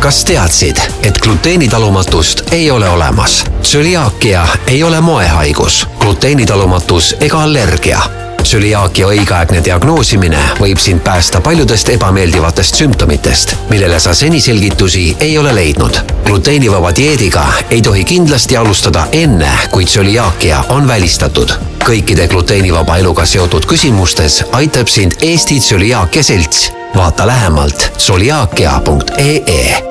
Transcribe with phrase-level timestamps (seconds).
[0.00, 3.44] kas teadsid, et gluteenitalumatust ei ole olemas?
[3.62, 8.00] tsüliaakia ei ole moehaigus, gluteenitalumatus ega allergia
[8.42, 15.54] tsüliaakia õigeaegne diagnoosimine võib sind päästa paljudest ebameeldivatest sümptomitest, millele sa seni selgitusi ei ole
[15.54, 16.00] leidnud.
[16.24, 21.52] gluteenivaba dieediga ei tohi kindlasti alustada enne, kui tsüliaakia on välistatud.
[21.84, 26.79] kõikide gluteenivaba eluga seotud küsimustes aitab sind Eesti Tsüliaakia Selts.
[26.96, 29.82] Vaata lähemalt tsüliaakia.ee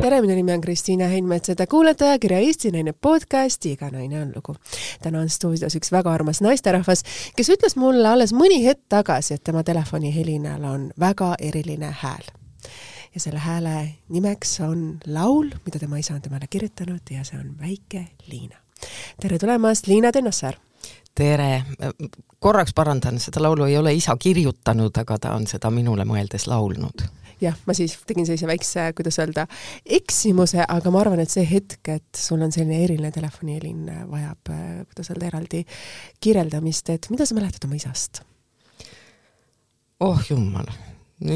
[0.00, 4.22] tere, minu nimi on Kristiina Heinmets ja te kuulete ajakirja Eesti Naine podcasti Iga naine
[4.22, 4.56] on lugu.
[5.02, 7.02] täna on stuudios üks väga armas naisterahvas,
[7.36, 12.24] kes ütles mulle alles mõni hetk tagasi, et tema telefonihelinal on väga eriline hääl.
[13.14, 17.56] ja selle hääle nimeks on laul, mida tema isa on temale kirjutanud ja see on
[17.60, 18.56] Väike Liina.
[19.20, 20.54] tere tulemast, Liina Tennossaar!
[21.14, 21.64] Tere,
[22.42, 27.06] korraks parandan, seda laulu ei ole isa kirjutanud, aga ta on seda minule mõeldes laulnud.
[27.42, 29.46] Jah, ma siis tegin sellise väikse, kuidas öelda,
[29.84, 34.52] eksimuse, aga ma arvan, et see hetk, et sul on selline eriline telefonihelin, vajab,
[34.90, 35.64] kuidas öelda, eraldi
[36.22, 38.22] kirjeldamist, et mida sa mäletad oma isast?
[40.04, 40.66] oh jumal,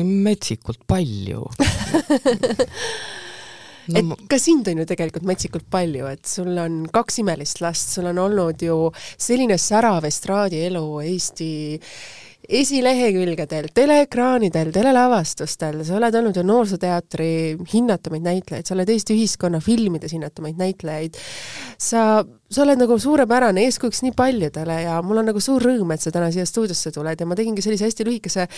[0.05, 1.45] metsikult palju
[3.89, 7.95] No, et ka sind on ju tegelikult metsikult palju, et sul on kaks imelist last,
[7.97, 8.79] sul on olnud ju
[9.17, 11.51] selline särav estraadielu Eesti
[12.49, 17.31] esilehekülgedel, teleekraanidel, telelavastustel, sa oled olnud ju Noorsooteatri
[17.75, 21.19] hinnatumaid näitlejaid, sa oled Eesti ühiskonna filmides hinnatumaid näitlejaid,
[21.77, 26.05] sa, sa oled nagu suurepärane eeskujuks nii paljudele ja mul on nagu suur rõõm, et
[26.05, 28.49] sa täna siia stuudiosse tuled ja ma tegingi sellise hästi lühikese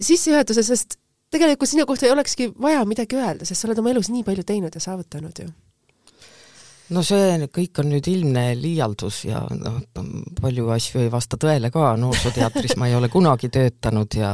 [0.00, 0.98] sissejuhatuse, sest
[1.32, 4.44] tegelikult sinu kohta ei olekski vaja midagi öelda, sest sa oled oma elus nii palju
[4.48, 5.48] teinud ja saavutanud ju.
[6.88, 9.82] No see kõik on nüüd ilmne liialdus ja noh,
[10.40, 14.32] palju asju ei vasta tõele ka, Noorsooteatris ma ei ole kunagi töötanud ja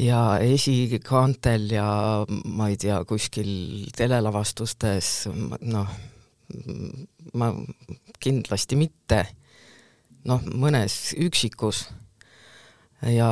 [0.00, 1.86] ja esikaantel ja
[2.48, 3.50] ma ei tea, kuskil
[3.96, 5.28] telelavastustes
[5.68, 5.90] noh,
[7.36, 7.50] ma
[8.24, 9.20] kindlasti mitte,
[10.24, 11.84] noh, mõnes üksikus
[13.06, 13.30] ja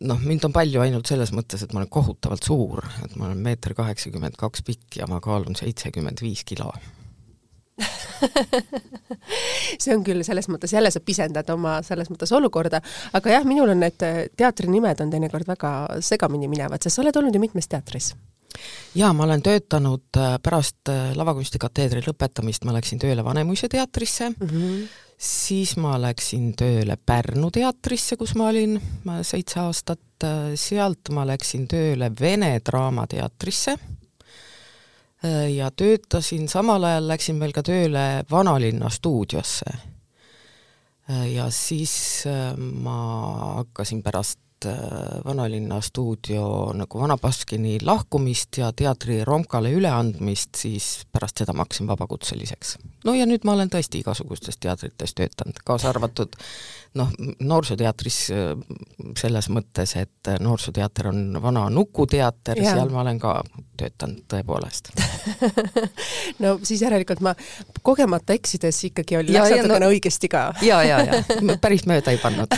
[0.00, 3.42] noh, mind on palju ainult selles mõttes, et ma olen kohutavalt suur, et ma olen
[3.42, 6.70] meeter kaheksakümmend kaks pikk ja ma kaalun seitsekümmend viis kilo.
[9.82, 12.80] See on küll selles mõttes, jälle sa pisendad oma selles mõttes olukorda,
[13.14, 14.02] aga jah, minul on need
[14.38, 15.74] teatri nimed on teinekord väga
[16.04, 18.12] segamini minevad, sest sa oled olnud ju mitmes teatris.
[18.96, 24.30] Jaa, ma olen töötanud äh, pärast äh, lavakunstikateedri lõpetamist, ma läksin tööle Vanemuise teatrisse.
[24.30, 24.88] Mm, -hmm.
[25.18, 28.78] Siis ma läksin tööle Pärnu teatrisse, kus ma olin
[29.22, 33.78] seitse aastat, äh, sealt ma läksin tööle Vene Draamateatrisse
[35.24, 39.72] Äh, ja töötasin, samal ajal läksin veel ka tööle Vanalinna stuudiosse.
[41.10, 42.22] Äh, ja siis
[42.54, 42.98] ma
[43.58, 44.38] hakkasin pärast
[45.24, 51.86] Vanalinna stuudio nagu Vana Baskini lahkumist ja teatri Romkale üleandmist, siis pärast seda ma hakkasin
[51.90, 52.76] vabakutseliseks.
[53.04, 56.34] no ja nüüd ma olen tõesti igasugustes teatrites töötanud, kaasa arvatud
[56.98, 58.18] noh, Noorsooteatris
[59.18, 63.38] selles mõttes, et Noorsooteater on vana Nukuteater, seal ma olen ka
[63.78, 64.92] töötanud tõepoolest.
[66.38, 67.32] No siis järelikult ma
[67.82, 70.42] kogemata eksides ikkagi oli ja, natukene no, õigesti ka.
[70.62, 71.56] Ja, ja, ja.
[71.62, 72.52] Päris mööda ei pannud.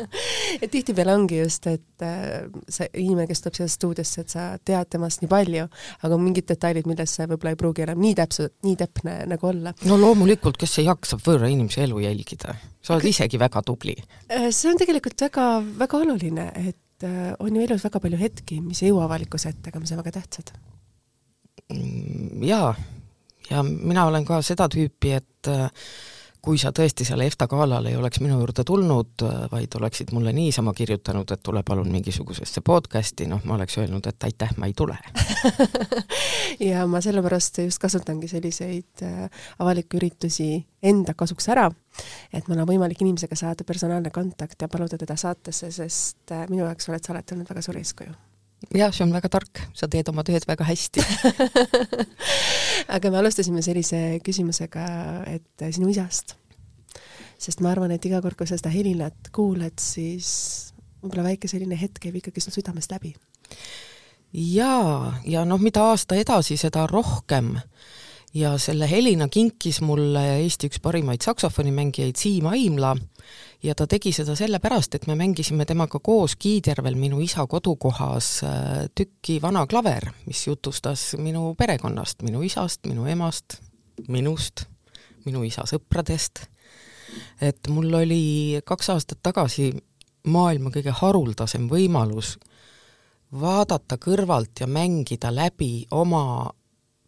[0.72, 5.24] Tihtipeale ongi just, et äh, see inimene, kes tuleb siia stuudiosse, et sa tead temast
[5.24, 5.66] nii palju,
[6.00, 9.50] aga on mingid detailid, milles see võib-olla ei pruugi enam nii täpselt, nii täpne nagu
[9.50, 9.74] olla.
[9.88, 13.96] no loomulikult, kes ei jaksa võõra inimese elu jälgida, sa oled isegi väga tubli.
[14.28, 15.48] Äh, see on tegelikult väga,
[15.80, 19.48] väga oluline, et et äh, on ju elus väga palju hetki, mis ei jõua avalikkuse
[19.48, 20.52] ette, aga mis on väga tähtsad.
[21.72, 22.74] Mm, jaa,
[23.50, 25.70] ja mina olen ka seda tüüpi, et äh,
[26.42, 30.72] kui sa tõesti seal EFTA galal ei oleks minu juurde tulnud, vaid oleksid mulle niisama
[30.76, 34.98] kirjutanud, et tule palun mingisugusesse podcasti, noh, ma oleks öelnud, et aitäh, ma ei tule.
[36.60, 41.70] Ja ma sellepärast just kasutangi selliseid äh, avalikke üritusi enda kasuks ära,
[42.34, 46.66] et mul on võimalik inimesega saada personaalne kontakt ja paluda teda saatesse, sest äh, minu
[46.66, 48.29] jaoks oled sa alati olnud väga suur eeskuju
[48.68, 51.04] jah, see on väga tark, sa teed oma tööd väga hästi
[52.96, 54.86] aga me alustasime sellise küsimusega,
[55.30, 56.36] et sinu isast.
[57.40, 61.78] sest ma arvan, et iga kord, kui sa seda helinat kuuled, siis võib-olla väike selline
[61.80, 63.14] hetk käib ikkagi sul südamest läbi.
[64.32, 67.56] jaa, ja noh, mida aasta edasi, seda rohkem
[68.34, 72.94] ja selle helina kinkis mulle Eesti üks parimaid saksofonimängijaid Siim Aimla
[73.62, 78.52] ja ta tegi seda sellepärast, et me mängisime temaga koos Kiidjärvel minu isa kodukohas äh,
[78.94, 83.60] tükki Vana klaver, mis jutustas minu perekonnast, minu isast, minu emast,
[84.08, 84.64] minust,
[85.24, 86.46] minu isa sõpradest.
[87.40, 89.72] et mul oli kaks aastat tagasi
[90.30, 92.36] maailma kõige haruldasem võimalus
[93.32, 96.50] vaadata kõrvalt ja mängida läbi oma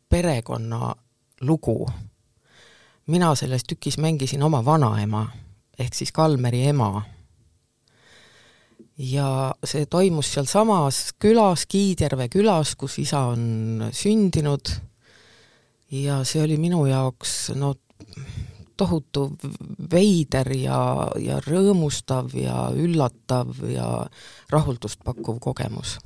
[0.09, 0.95] perekonna
[1.41, 1.91] lugu.
[3.07, 5.27] mina selles tükis mängisin oma vanaema,
[5.79, 7.03] ehk siis Kalmeri ema.
[8.99, 14.69] ja see toimus sealsamas külas, Kiidjärve külas, kus isa on sündinud
[15.91, 17.75] ja see oli minu jaoks no
[18.77, 19.29] tohutu
[19.93, 20.79] veider ja,
[21.21, 23.89] ja rõõmustav ja üllatav ja
[24.53, 25.99] rahuldust pakkuv kogemus.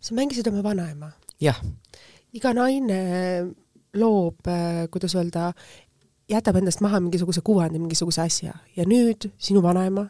[0.00, 1.12] sa mängisid oma vanaema?
[1.40, 1.60] jah.
[2.32, 3.00] iga naine
[3.94, 5.52] loob, äh, kuidas öelda,
[6.28, 10.06] jätab endast maha mingisuguse kuvandi, mingisuguse asja ja nüüd sinu vanaema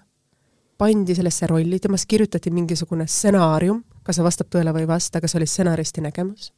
[0.78, 5.34] pandi sellesse rolli, temast kirjutati mingisugune stsenaarium, kas see vastab tõele või ei vasta, kas
[5.38, 6.52] oli stsenaristi nägemus,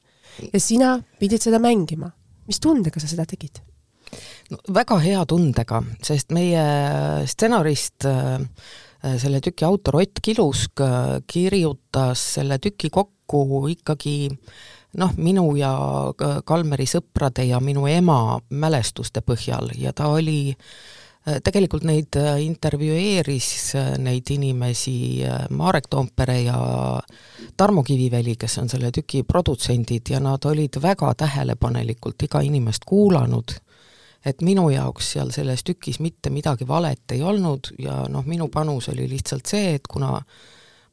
[0.52, 2.12] ja sina pidid seda mängima.
[2.50, 3.60] mis tundega sa seda tegid?
[4.50, 6.64] no, väga hea tundega, sest meie
[7.30, 8.40] stsenarist äh,
[9.18, 14.28] selle tüki autor Ott Kilusk äh, kirjutas selle tüki kokku ikkagi
[14.98, 15.74] noh, minu ja
[16.44, 23.50] Kalmeri sõprade ja minu ema mälestuste põhjal ja ta oli äh, tegelikult neid intervjueeris,
[24.02, 26.60] neid inimesi Marek Toompere ja
[27.56, 33.58] Tarmo Kiviväli, kes on selle tüki produtsendid ja nad olid väga tähelepanelikult iga inimest kuulanud
[34.24, 38.90] et minu jaoks seal selles tükis mitte midagi valet ei olnud ja noh, minu panus
[38.92, 40.18] oli lihtsalt see, et kuna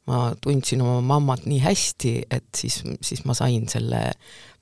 [0.08, 4.02] ma tundsin oma mammat nii hästi, et siis, siis ma sain selle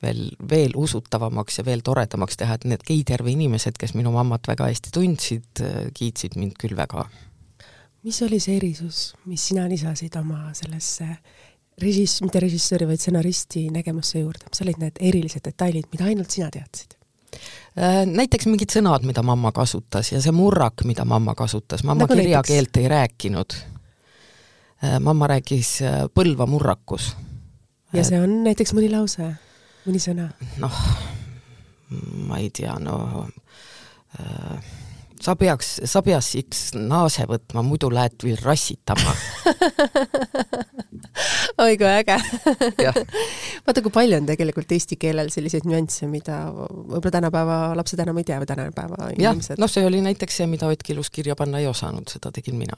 [0.02, 4.69] veel, veel usutavamaks ja veel toredamaks teha, et need Keiterve inimesed, kes minu mammat väga
[4.72, 5.64] hästi tundsid,
[5.96, 7.06] kiitsid mind küll väga.
[8.06, 11.08] mis oli see erisus, mis sina lisasid oma sellesse
[11.82, 16.50] režiss-, mitte režissööri, vaid stsenaristi nägemusse juurde, mis olid need erilised detailid, mida ainult sina
[16.54, 16.96] teadsid?
[17.76, 22.16] Äh, näiteks mingid sõnad, mida mamma kasutas ja see murrak, mida mamma kasutas, mamma nagu
[22.16, 23.58] kirjakeelt ei rääkinud.
[24.84, 27.17] Äh, mamma rääkis äh, Põlva murrakus.
[27.93, 29.31] ja see on näiteks mõni lause,
[29.87, 30.26] mõni sõna?
[30.61, 30.81] noh,
[32.28, 33.25] ma ei tea, no
[34.20, 34.67] äh,
[35.20, 39.14] sa peaks, sa peaks naase võtma, muidu lähed veel rassitama
[41.64, 42.19] oi kui äge
[43.64, 48.28] vaata, kui palju on tegelikult eesti keelel selliseid nüansse, mida võib-olla tänapäeva lapsed enam ei
[48.28, 49.56] tea või tänapäeva inimesed.
[49.62, 52.76] noh, see oli näiteks see, mida Ott Kilus kirja panna ei osanud, seda tegin mina.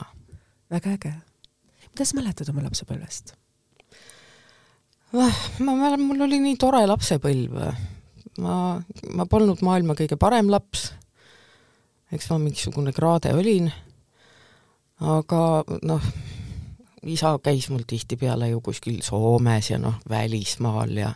[0.71, 1.17] väga äge.
[1.99, 3.35] Mida sa mäletad oma lapsepõlvest?
[5.19, 7.59] Ah, ma mäletan, mul oli nii tore lapsepõlv.
[8.39, 8.55] ma,
[9.19, 10.93] ma polnud maailma kõige parem laps
[12.13, 13.69] eks ma mingisugune kraade olin,
[15.05, 15.43] aga
[15.87, 16.07] noh,
[17.09, 21.13] isa käis mul tihtipeale ju kuskil Soomes ja noh, välismaal ja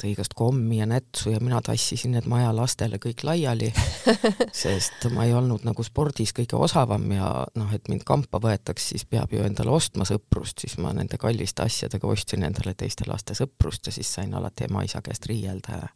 [0.00, 3.72] tõi igast kommi ja nätsu ja mina tassisin need maja lastele kõik laiali
[4.62, 9.06] sest ma ei olnud nagu spordis kõige osavam ja noh, et mind kampa võetaks, siis
[9.08, 13.90] peab ju endale ostma sõprust, siis ma nende kalliste asjadega ostsin endale teiste laste sõprust
[13.90, 15.92] ja siis sain alati ema-isa käest riielda ja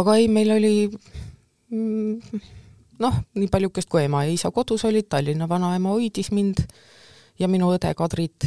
[0.00, 2.42] aga ei, meil oli mm,
[3.02, 6.64] noh, nii paljukest kui ema ja isa kodus olid, Tallinna vanaema hoidis mind
[7.38, 8.46] ja minu õde Kadrit.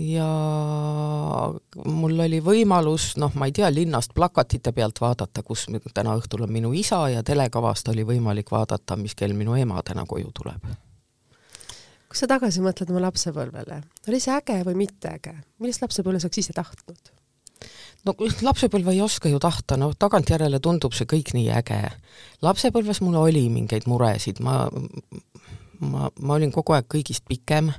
[0.00, 0.26] Ja
[1.84, 6.52] mul oli võimalus, noh, ma ei tea, linnast plakatite pealt vaadata, kus täna õhtul on
[6.52, 10.70] minu isa ja telekavast oli võimalik vaadata, mis kell minu ema täna koju tuleb.
[12.10, 15.34] kui sa tagasi mõtled oma lapsepõlvele, oli see äge või mitte äge?
[15.58, 17.12] millist lapsepõlve sa oleks ise tahtnud?
[18.04, 21.82] no lapsepõlve ei oska ju tahta, no tagantjärele tundub see kõik nii äge.
[22.42, 24.64] lapsepõlves mul oli mingeid muresid, ma,
[25.80, 27.72] ma, ma olin kogu aeg kõigist pikem,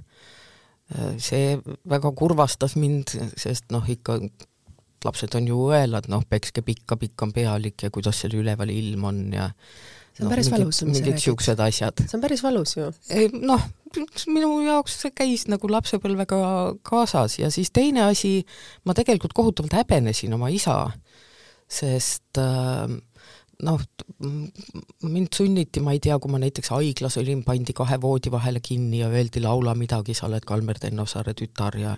[1.22, 1.56] see
[1.88, 4.20] väga kurvastas mind, sest noh, ikka
[5.06, 9.08] lapsed on ju õelad, noh, pekske pikka, pikk on pealik ja kuidas seal üleval ilm
[9.10, 9.50] on ja
[10.12, 10.82] see on no, päris mingid, valus.
[10.86, 12.04] mingid niisugused asjad.
[12.06, 12.90] see on päris valus ju.
[13.40, 13.64] noh,
[14.32, 16.42] minu jaoks see käis nagu lapsepõlvega
[16.88, 18.42] kaasas ja siis teine asi,
[18.86, 20.84] ma tegelikult kohutavalt häbenesin oma isa,
[21.72, 22.92] sest äh,
[23.66, 23.82] noh,
[25.06, 29.02] mind sunniti, ma ei tea, kui ma näiteks haiglas olin, pandi kahe voodi vahele kinni
[29.02, 31.96] ja öeldi laula midagi, sa oled Kalmer Tennosaare tütar ja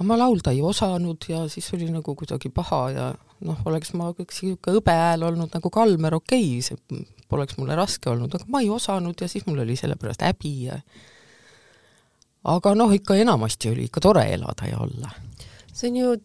[0.00, 3.08] aga ma laulda ei osanud ja siis oli nagu kuidagi paha ja
[3.44, 8.10] noh, oleks ma niisugune hõbe hääl olnud nagu Kalmer, okei okay,, see poleks mulle raske
[8.10, 10.80] olnud, aga ma ei osanud ja siis mul oli selle pärast häbi ja
[12.54, 15.12] aga noh, ikka enamasti oli ikka tore elada ja olla.
[15.72, 16.16] see on ju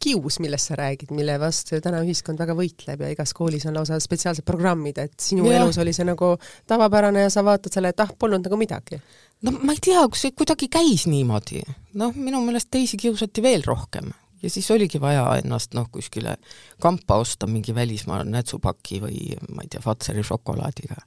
[0.00, 3.98] kius, millest sa räägid, mille vastu täna ühiskond väga võitleb ja igas koolis on lausa
[4.00, 5.60] spetsiaalsed programmid, et sinu ja.
[5.60, 6.32] elus oli see nagu
[6.70, 9.00] tavapärane ja sa vaatad selle, et ah, polnud nagu midagi.
[9.44, 11.62] no ma ei tea, kas see kuidagi käis niimoodi.
[12.00, 16.36] noh, minu meelest teisi kiusati veel rohkem ja siis oligi vaja ennast noh, kuskile
[16.80, 21.04] kampa osta mingi välismaa nätsupaki või ma ei tea, Fatseri šokolaadiga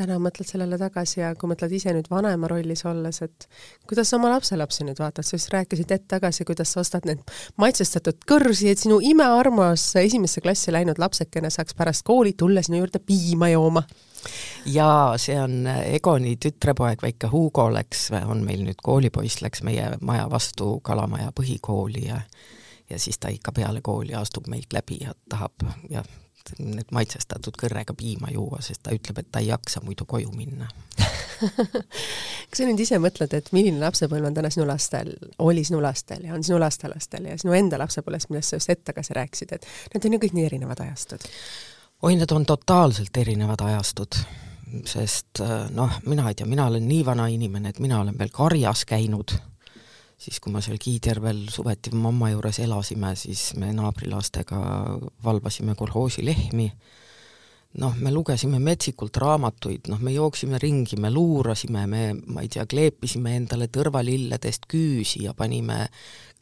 [0.00, 3.46] täna mõtled sellele tagasi ja kui mõtled ise nüüd vanema rollis olles, et
[3.88, 7.22] kuidas sa oma lapselapsi nüüd vaatad, sa just rääkisid hetk tagasi, kuidas sa ostad need
[7.60, 13.02] maitsestatud kõrsi, et sinu imearmas esimesse klassi läinud lapsekene saaks pärast kooli tulla sinu juurde
[13.04, 13.84] piima jooma.
[14.68, 20.26] Jaa, see on Egoni tütrepoeg, väike Hugo läks, on meil nüüd koolipoiss, läks meie maja
[20.30, 22.20] vastu Kalamaja põhikooli ja
[22.90, 26.02] ja siis ta ikka peale kooli astub meilt läbi ja tahab ja
[26.58, 30.68] need maitsestatud kõrrega piima juua, sest ta ütleb, et ta ei jaksa muidu koju minna
[32.50, 36.26] kas sa nüüd ise mõtled, et milline lapsepõlv on täna sinu lastel, oli sinu lastel
[36.28, 39.68] ja on sinu lastelastel ja sinu enda lapsepõlvest, millest sa just hetk tagasi rääkisid, et
[39.94, 41.26] need on ju kõik nii erinevad ajastud?
[42.02, 44.20] oi, need on totaalselt erinevad ajastud,
[44.88, 45.42] sest
[45.76, 49.36] noh, mina ei tea, mina olen nii vana inimene, et mina olen veel karjas käinud
[50.20, 54.58] siis kui me seal Kiidjärvel suveti mamma juures elasime, siis me naabrilastega
[55.24, 56.68] valvasime kolhoosi lehmi,
[57.80, 62.02] noh, me lugesime metsikult raamatuid, noh, me jooksime ringi, me luurasime, me,
[62.34, 65.86] ma ei tea, kleepisime endale tõrvalilledest küüsi ja panime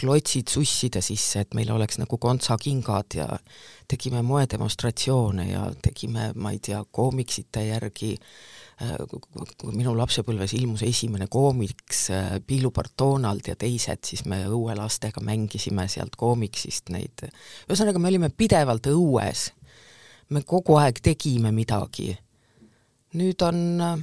[0.00, 3.28] klotsid susside sisse, et meil oleks nagu kontsakingad ja
[3.90, 8.32] tegime moedemonstratsioone ja tegime, ma ei tea, koomiksite järgi äh,
[9.74, 16.14] minu lapsepõlves ilmus esimene koomiks äh, Piilupart Donald ja teised, siis me õuelastega mängisime sealt
[16.18, 17.26] koomiksist neid,
[17.66, 19.48] ühesõnaga me olime pidevalt õues.
[20.30, 22.18] me kogu aeg tegime midagi.
[23.18, 23.98] nüüd on äh,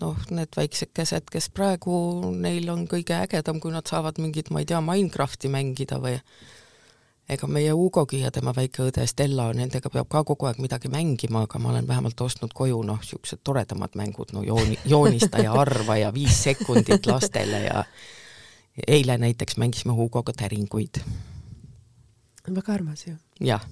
[0.00, 1.96] noh, need väiksekesed, kes praegu,
[2.32, 6.16] neil on kõige ägedam, kui nad saavad mingit, ma ei tea, Minecrafti mängida või
[7.28, 11.42] ega meie Hugogi ja tema väike õde Stella, nendega peab ka kogu aeg midagi mängima,
[11.46, 15.98] aga ma olen vähemalt ostnud koju noh, niisugused toredamad mängud, no jooni, joonista ja arva
[15.98, 17.82] ja viis sekundit lastele ja
[18.86, 21.02] eile näiteks mängisime Hugoga täringuid.
[22.46, 23.16] väga armas ju.
[23.40, 23.66] jah.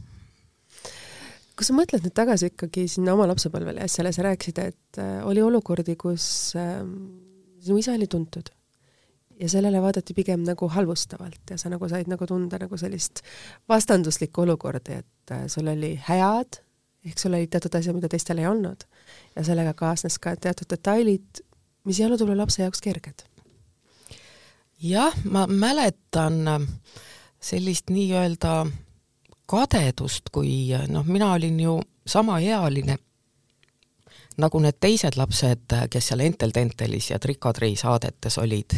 [1.55, 5.23] kui sa mõtled nüüd tagasi ikkagi sinna oma lapsepõlvele ja selle sa rääkisid, et äh,
[5.27, 6.83] oli olukordi, kus äh,
[7.63, 8.51] sinu isa oli tuntud
[9.41, 13.23] ja sellele vaadati pigem nagu halvustavalt ja sa nagu said nagu tunda nagu sellist
[13.69, 16.61] vastanduslikku olukorda, et äh, sul oli head,
[17.05, 18.85] ehk sul olid teatud asjad, mida teistel ei olnud.
[19.37, 21.43] ja sellega kaasnes ka teatud detailid,
[21.85, 23.25] mis ei olnud võib-olla lapse jaoks kerged.
[24.81, 26.69] jah, ma mäletan äh,
[27.41, 28.67] sellist nii-öelda
[29.47, 32.99] kadedust, kui äh, noh, mina olin ju samaealine
[34.37, 38.75] nagu need teised lapsed, kes seal Entel Tentelis ja Trikotrei saadetes olid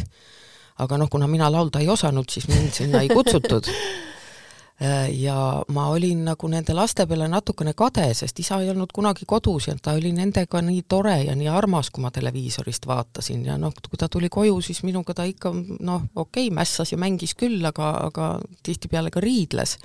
[0.77, 3.69] aga noh, kuna mina laulda ei osanud, siis mind sinna ei kutsutud.
[5.25, 5.35] ja
[5.73, 9.73] ma olin nagu nende laste peale natukene kade, sest isa ei olnud kunagi kodus ja
[9.81, 13.97] ta oli nendega nii tore ja nii armas, kui ma televiisorist vaatasin ja noh, kui
[13.97, 17.89] ta tuli koju, siis minuga ta ikka noh, okei okay,, mässas ja mängis küll, aga,
[18.11, 18.29] aga
[18.63, 19.77] tihtipeale ka riidles.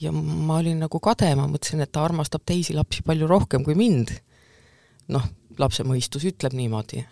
[0.00, 3.78] ja ma olin nagu kade, ma mõtlesin, et ta armastab teisi lapsi palju rohkem kui
[3.78, 4.10] mind.
[5.14, 7.06] noh, lapse mõistus ütleb niimoodi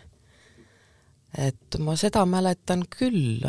[1.35, 3.47] et ma seda mäletan küll.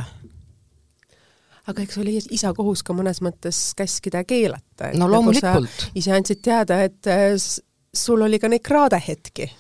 [1.68, 4.92] aga eks oli isa kohus ka mõnes mõttes käskida ja keelata.
[4.94, 5.90] no nagu loomulikult.
[5.96, 7.36] ise andsid teada, et äh,
[7.94, 9.52] sul oli ka neid kraadehetki.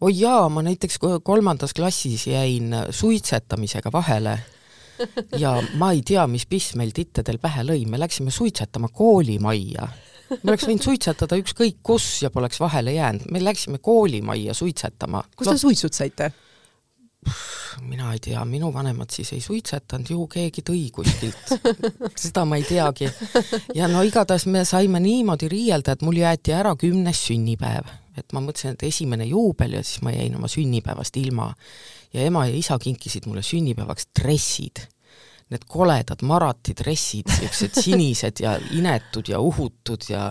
[0.00, 4.38] oi jaa, ma näiteks kolmandas klassis jäin suitsetamisega vahele
[5.42, 9.88] ja ma ei tea, mis piss meil tittedel pähe lõi, me läksime suitsetama koolimajja.
[10.42, 15.24] me oleks võinud suitsetada ükskõik kus ja poleks vahele jäänud, me läksime koolimajja suitsetama.
[15.36, 16.32] kust te suitsud saite?
[17.82, 21.52] Mina ei tea, minu vanemad siis ei suitsetanud, ju keegi tõi kuskilt
[22.22, 23.08] seda ma ei teagi.
[23.74, 27.90] ja no igatahes me saime niimoodi riielda, et mul jäeti ära kümnes sünnipäev.
[28.18, 31.52] et ma mõtlesin, et esimene juubel ja siis ma jäin oma sünnipäevast ilma.
[32.12, 34.86] ja ema ja isa kinkisid mulle sünnipäevaks dressid.
[35.48, 40.26] Need koledad marati dressid, niisugused sinised ja inetud ja uhutud ja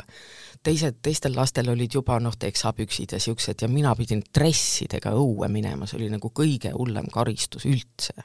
[0.67, 5.87] teised, teistel lastel olid juba noh, teksapüksid ja siuksed ja mina pidin dressidega õue minema,
[5.87, 8.15] see oli nagu kõige hullem karistus üldse.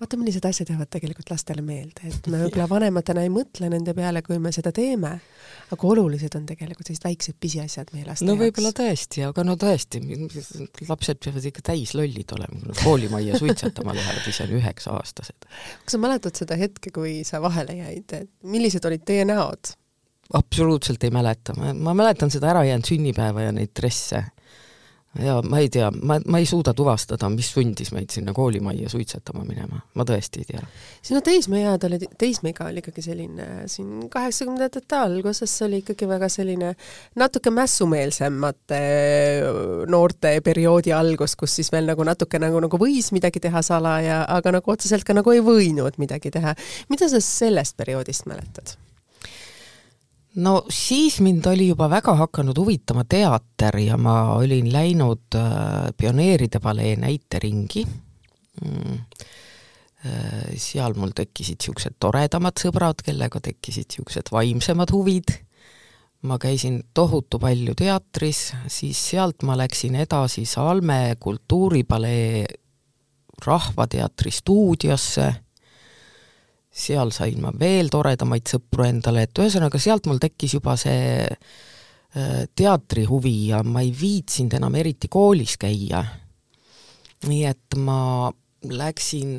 [0.00, 4.22] vaata, millised asjad jäävad tegelikult lastele meelde, et me võib-olla vanematena ei mõtle nende peale,
[4.24, 5.10] kui me seda teeme,
[5.76, 10.00] aga olulised on tegelikult sellised väiksed pisiasjad meie laste no võib-olla tõesti, aga no tõesti,
[10.88, 15.50] lapsed peavad ikka täis lollid olema, kui nad koolimajja suitsetama lähevad, ise on üheksa-aastased.
[15.84, 19.76] kas sa mäletad seda hetke, kui sa vahele jäid, et millised olid teie näod?
[20.32, 24.24] Absoluutselt ei mäleta, ma, mäletan seda ärajäänud sünnipäeva ja neid dresse.
[25.18, 29.42] ja ma ei tea, ma, ma ei suuda tuvastada, mis sundis meid sinna koolimajja suitsetama
[29.42, 30.60] minema, ma tõesti ei tea.
[31.02, 36.68] sinu teismeead oli, teismeiga oli ikkagi selline siin kaheksakümnendate alguses oli ikkagi väga selline
[37.18, 38.82] natuke mässumeelsemate
[39.90, 44.54] noorte perioodi algus, kus siis veel nagu natuke nagu, nagu võis midagi teha salaja, aga
[44.60, 46.54] nagu otseselt ka nagu ei võinud midagi teha.
[46.88, 48.78] mida sa sellest perioodist mäletad?
[50.34, 56.60] No siis mind oli juba väga hakanud huvitama teater ja ma olin läinud äh, Pioneeride
[56.60, 57.86] palee näiteringi.
[58.64, 58.98] Mm..
[60.06, 65.34] Äh, seal mul tekkisid niisugused toredamad sõbrad, kellega tekkisid niisugused vaimsemad huvid,
[66.24, 72.46] ma käisin tohutu palju teatris, siis sealt ma läksin edasi Salme kultuuripalee
[73.44, 75.28] Rahvateatri stuudiosse
[76.80, 82.46] seal sain ma veel toredamaid sõpru endale, et ühesõnaga sealt mul tekkis juba see äh,
[82.56, 86.04] teatrihuvi ja ma ei viitsinud enam eriti koolis käia.
[87.28, 88.30] nii et ma
[88.64, 89.34] läksin,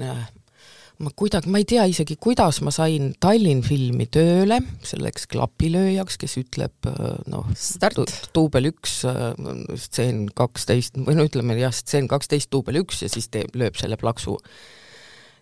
[1.01, 6.37] ma kuidagi, ma ei tea isegi, kuidas ma sain Tallinn filmi tööle, selleks klapilööjaks, kes
[6.41, 7.49] ütleb äh, noh,
[8.35, 9.31] duubel üks, äh,
[9.81, 13.97] stseen kaksteist, või no ütleme jah, stseen kaksteist, duubel üks ja siis teeb, lööb selle
[14.01, 14.37] plaksu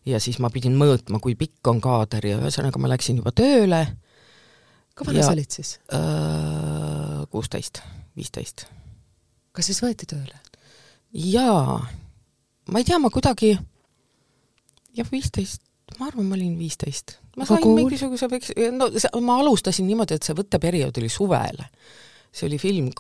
[0.10, 3.86] ja siis ma pidin mõõtma, kui pikk on kaader ja ühesõnaga ma läksin juba tööle.
[4.98, 5.78] kui vana sa olid siis?
[5.94, 7.82] Äh, kuusteist,
[8.18, 8.68] viisteist.
[9.52, 10.38] kas siis võeti tööle?
[11.14, 11.80] jaa,
[12.70, 13.56] ma ei tea, ma kuidagi
[14.98, 15.64] jah, viisteist,
[16.00, 17.18] ma arvan, ma olin viisteist.
[17.38, 17.78] ma sain Kogu...
[17.80, 18.30] mingisuguse,
[18.76, 18.90] no
[19.26, 21.64] ma alustasin niimoodi, et see võtteperiood oli suvel.
[22.32, 22.92] see oli film,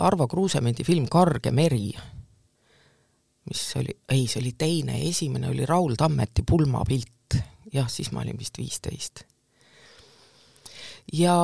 [0.00, 1.92] Arvo Kruusemäe film Karge meri
[3.48, 7.38] mis oli, ei, see oli teine, esimene oli Raul Tammeti pulmapilt,
[7.72, 9.24] jah, siis ma olin vist viisteist.
[11.12, 11.34] ja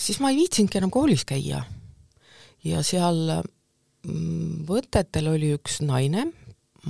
[0.00, 1.62] siis ma ei viitsinudki enam koolis käia.
[2.64, 6.26] ja seal mm, võtetel oli üks naine,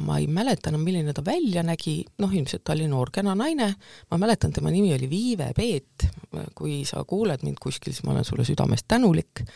[0.07, 3.73] ma ei mäleta enam, milline ta välja nägi, noh, ilmselt ta oli noor kena naine,
[4.11, 6.07] ma mäletan, tema nimi oli Viive Peet,
[6.55, 9.47] kui sa kuuled mind kuskil, siis ma olen sulle südamest tänulik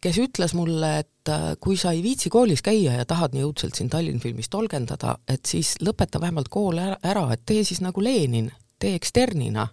[0.00, 3.78] kes ütles mulle, et äh, kui sa ei viitsi koolis käia ja tahad nii õudselt
[3.78, 8.52] siin Tallinn filmis tolgendada, et siis lõpeta vähemalt kool ära, et tee siis nagu Lenin,
[8.78, 9.68] tee eksternina.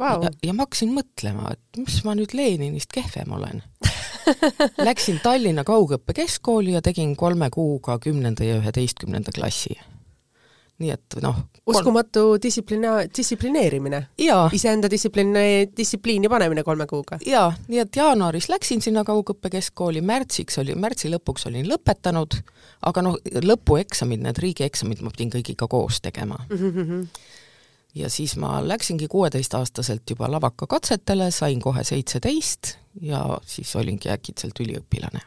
[0.00, 0.24] Wow..
[0.24, 3.62] ja, ja ma hakkasin mõtlema, et mis ma nüüd Leninist kehvem olen.
[4.88, 9.74] Läksin Tallinna Kaugõppe Keskkooli ja tegin kolme kuuga kümnenda ja üheteistkümnenda klassi
[10.80, 11.36] nii et noh.
[11.68, 14.00] uskumatu distsiplina-, distsiplineerimine.
[14.52, 17.18] iseenda distsipliini, distsipliini panemine kolme kuuga.
[17.26, 22.40] jaa, nii et jaanuaris läksin sinna kaugõppekeskkooli, märtsiks oli, märtsi lõpuks olin lõpetanud,
[22.88, 26.72] aga noh, lõpueksamid, need riigieksamid ma pidin kõigiga koos tegema mm.
[26.72, 27.06] -hmm.
[28.00, 35.20] ja siis ma läksingi kuueteistaastaselt juba lavakakatsetele, sain kohe seitseteist ja siis olingi äkitselt üliõpilane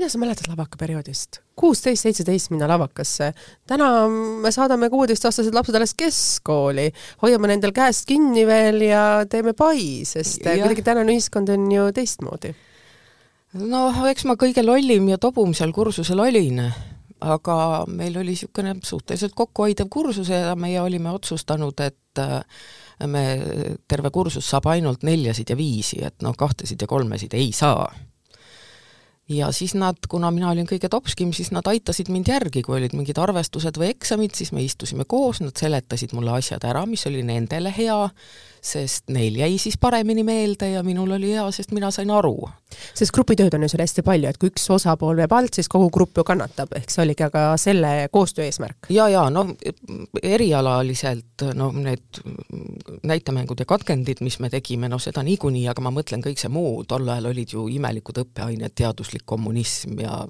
[0.00, 1.42] mida sa mäletad lavakaperioodist?
[1.60, 3.34] kuusteist, seitseteist minna lavakasse.
[3.68, 6.86] täna me saadame kuueteistaastased lapsed alles keskkooli,
[7.20, 10.56] hoiame nendel käest kinni veel ja teeme pai, sest ja.
[10.62, 12.54] kuidagi tänane ühiskond on ju teistmoodi.
[13.60, 16.64] noh, eks ma kõige lollim ja tobum seal kursusel olin,
[17.20, 17.60] aga
[17.92, 22.40] meil oli niisugune suhteliselt kokkuhoidev kursus ja meie olime otsustanud, et äh,
[23.04, 23.26] me,
[23.84, 27.90] terve kursus saab ainult neljasid ja viisi, et noh, kahtesid ja kolmesid ei saa
[29.30, 32.96] ja siis nad, kuna mina olin kõige topskim, siis nad aitasid mind järgi, kui olid
[32.98, 37.22] mingid arvestused või eksamid, siis me istusime koos, nad seletasid mulle asjad ära, mis oli
[37.26, 38.00] nendele hea,
[38.60, 42.36] sest neil jäi siis paremini meelde ja minul oli hea, sest mina sain aru.
[42.94, 45.90] Sest grupitööd on ju seal hästi palju, et kui üks osapool veab alt, siis kogu
[45.94, 48.90] grupp ju kannatab, ehk see oligi aga selle koostöö eesmärk.
[48.94, 49.52] ja, ja noh,
[50.22, 52.22] erialaliselt no need
[53.06, 56.84] näitemängud ja katkendid, mis me tegime, noh seda niikuinii, aga ma mõtlen kõik see muu,
[56.88, 60.22] tol ajal olid ju imelikud õppeained, teaduslik kommunism ja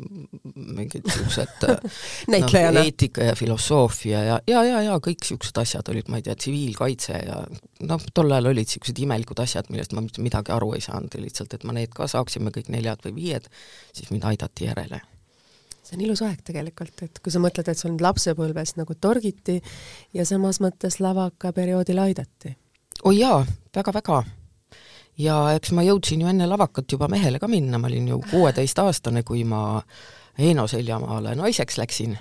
[0.54, 1.66] mingid niisugused
[2.32, 6.36] noh, eetika ja filosoofia ja, ja, ja, ja kõik niisugused asjad olid, ma ei tea,
[6.38, 7.40] tsiviilkaitse ja
[7.88, 11.22] noh, tol ajal olid niisugused imelikud asjad, millest ma mitte midagi aru ei saanud ja
[11.24, 13.48] lihtsalt, et ma need ka saaksime kõik neljad või viied,
[13.92, 15.00] siis mind aidati järele.
[15.82, 19.60] see on ilus aeg tegelikult, et kui sa mõtled, et sul lapsepõlves nagu torgiti
[20.14, 22.56] ja samas mõttes lavakaperioodil aidati.
[23.04, 24.22] oi jaa väga,, väga-väga.
[25.18, 29.22] ja eks ma jõudsin ju enne lavakat juba mehele ka minna, ma olin ju kuueteistaastane,
[29.22, 29.82] kui ma
[30.38, 32.18] Heino Seljamaale naiseks läksin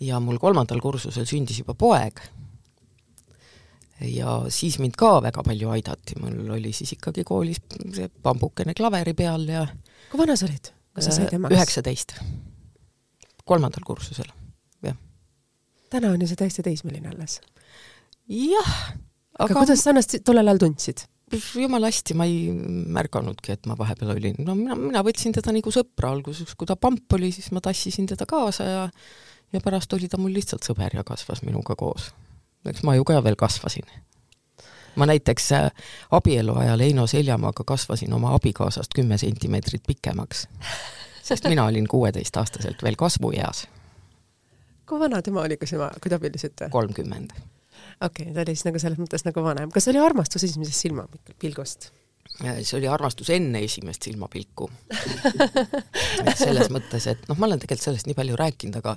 [0.00, 2.20] ja mul kolmandal kursusel sündis juba poeg
[4.00, 7.60] ja siis mind ka väga palju aidati, mul oli siis ikkagi koolis
[7.94, 9.66] see bambukene klaveri peal ja
[10.10, 11.56] kui vana sa olid, kui sa said emaks?
[11.56, 12.16] üheksateist.
[13.44, 14.30] kolmandal kursusel,
[14.86, 14.96] jah.
[15.92, 17.40] täna on ju see täiesti teismeline alles.
[18.28, 18.74] jah,
[19.38, 21.04] aga, aga kuidas sa ennast tollel ajal tundsid?
[21.30, 22.48] jumala hästi, ma ei
[22.96, 26.74] märganudki, et ma vahepeal olin, no mina, mina võtsin teda nagu sõpra alguses, kui ta
[26.80, 28.86] pamp oli, siis ma tassisin teda kaasa ja
[29.50, 32.12] ja pärast oli ta mul lihtsalt sõber ja kasvas minuga koos
[32.68, 33.84] eks ma ju ka veel kasvasin.
[34.96, 35.70] ma näiteks äh,
[36.10, 40.48] abielu ajal Heino Seljamaaga kasvasin oma abikaasast kümme sentimeetrit pikemaks,
[41.22, 43.68] sest mina olin kuueteistaastaselt veel kasvueas.
[44.88, 46.68] kui vana tema oli, kui sina, kui te abiellusite?
[46.70, 47.30] kolmkümmend.
[48.00, 49.70] okei okay,, ta oli siis nagu selles mõttes nagu vanem.
[49.70, 51.90] kas oli armastus esimesest silmapilgust?
[52.40, 54.70] see oli armastus enne esimest silmapilku
[56.42, 58.96] selles mõttes, et noh, ma olen tegelikult sellest nii palju rääkinud, aga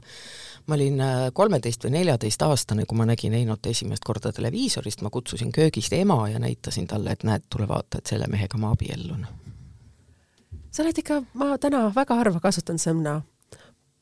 [0.67, 5.51] ma olin äh, kolmeteist või neljateistaastane, kui ma nägin Einot esimest korda televiisorist, ma kutsusin
[5.51, 9.25] köögist ema ja näitasin talle, et näed, tule vaata, et selle mehega ma abiellun.
[10.71, 13.21] sa oled ikka, ma täna väga harva kasutan sõna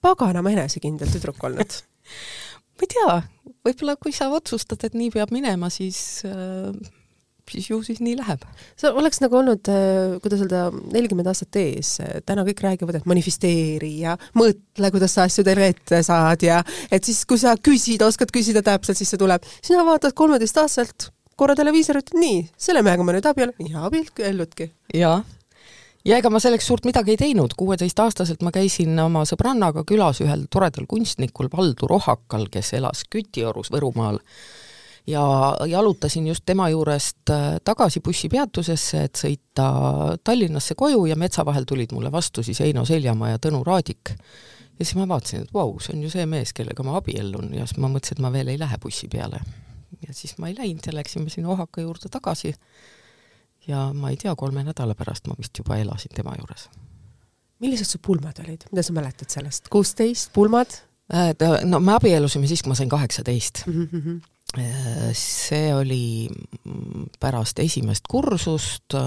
[0.02, 1.78] paganama enesekindel tüdruk olnud
[2.78, 3.17] ma ei tea,
[3.65, 6.71] võib-olla kui sa otsustad, et nii peab minema, siis äh,
[7.49, 8.43] siis ju siis nii läheb.
[8.77, 13.93] sa oleks nagu olnud, äh, kuidas öelda, nelikümmend aastat ees, täna kõik räägivad, et manifesteeri
[14.04, 18.63] ja mõtle, kuidas sa asjadele ette saad ja et siis, kui sa küsid, oskad küsida
[18.65, 19.45] täpselt, siis see tuleb.
[19.62, 24.71] sina vaatad kolmeteistaastaselt korra televiisorit, nii, selle mehega ma nüüd abiellun, ja abielludki.
[24.93, 25.21] jaa
[26.06, 30.47] ja ega ma selleks suurt midagi ei teinud, kuueteistaastaselt ma käisin oma sõbrannaga külas ühel
[30.54, 34.21] toredal kunstnikul Valdu Rohakal, kes elas Kütiorus Võrumaal
[35.08, 39.68] ja jalutasin just tema juurest äh, tagasi bussipeatusesse, et sõita
[40.24, 44.14] Tallinnasse koju ja metsa vahel tulid mulle vastu siis Eino Seljamaa ja Tõnu Raadik.
[44.80, 47.66] ja siis ma vaatasin, et vau see on ju see mees, kellega ma abiellun ja
[47.66, 49.42] siis ma mõtlesin, et ma veel ei lähe bussi peale.
[50.08, 52.56] ja siis ma ei läinud ja läksime sinna Ohaka juurde tagasi
[53.68, 56.70] ja ma ei tea, kolme nädala pärast ma vist juba elasin tema juures.
[57.60, 60.82] millised su pulmad olid, mida sa mäletad sellest, kuusteist, pulmad?
[61.14, 61.34] Äh,
[61.66, 63.88] no me abiellusime siis, kui ma sain kaheksateist mm.
[63.92, 64.22] -hmm.
[65.16, 66.30] See oli
[67.20, 68.98] pärast esimest kursust,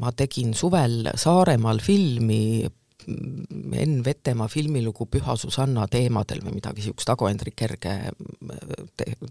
[0.00, 2.66] ma tegin suvel Saaremaal filmi
[3.08, 7.94] Enn Vetemaa filmilugu Püha Susanna teemadel või midagi niisugust, Ago Hendrik Kerge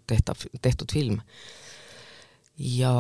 [0.09, 1.19] tehtav, tehtud film
[2.57, 2.91] ja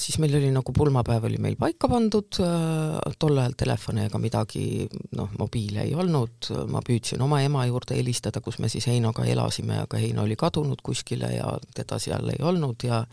[0.00, 4.86] siis meil oli nagu pulmapäev oli meil paika pandud, äh, tol ajal telefone ega midagi,
[5.18, 9.82] noh, mobiile ei olnud, ma püüdsin oma ema juurde helistada, kus me siis Heinoga elasime,
[9.84, 13.04] aga Heino oli kadunud kuskile ja teda seal ei olnud ja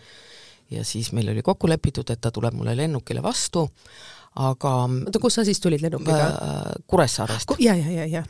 [0.72, 3.66] ja siis meil oli kokku lepitud, et ta tuleb mulle lennukile vastu,
[4.40, 6.60] aga oota, kus sa siis tulid lennukiga äh,?
[6.88, 7.58] Kuressaarest Ku,.
[7.60, 8.22] ja, ja, ja, ja.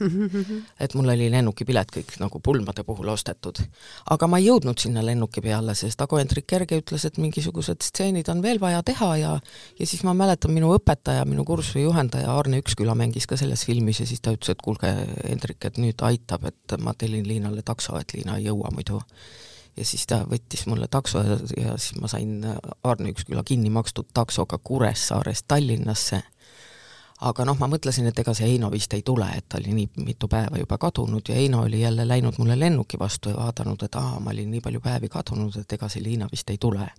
[0.82, 3.62] et mul oli lennukipilet kõik nagu pulmade puhul ostetud.
[4.10, 8.32] aga ma ei jõudnud sinna lennuki peale, sest Ago Hendrik Kerge ütles, et mingisugused stseenid
[8.34, 9.36] on veel vaja teha ja
[9.80, 14.02] ja siis ma mäletan, minu õpetaja, minu kursuse juhendaja Arne Üksküla mängis ka selles filmis
[14.02, 14.90] ja siis ta ütles, et kuulge,
[15.28, 19.04] Hendrik, et nüüd aitab, et ma tellin Liinale takso, et Liina ei jõua muidu
[19.78, 22.44] ja siis ta võttis mulle takso ja, ja siis ma sain
[22.84, 26.22] Aarne Üksküla kinni makstud taksoga Kuressaarest Tallinnasse.
[27.22, 30.06] aga noh, ma mõtlesin, et ega see Heino vist ei tule, et ta oli nii
[30.06, 33.96] mitu päeva juba kadunud ja Heino oli jälle läinud mulle lennuki vastu ja vaadanud, et
[33.96, 36.90] aa, ma olin nii palju päevi kadunud, et ega see Liina vist ei tule.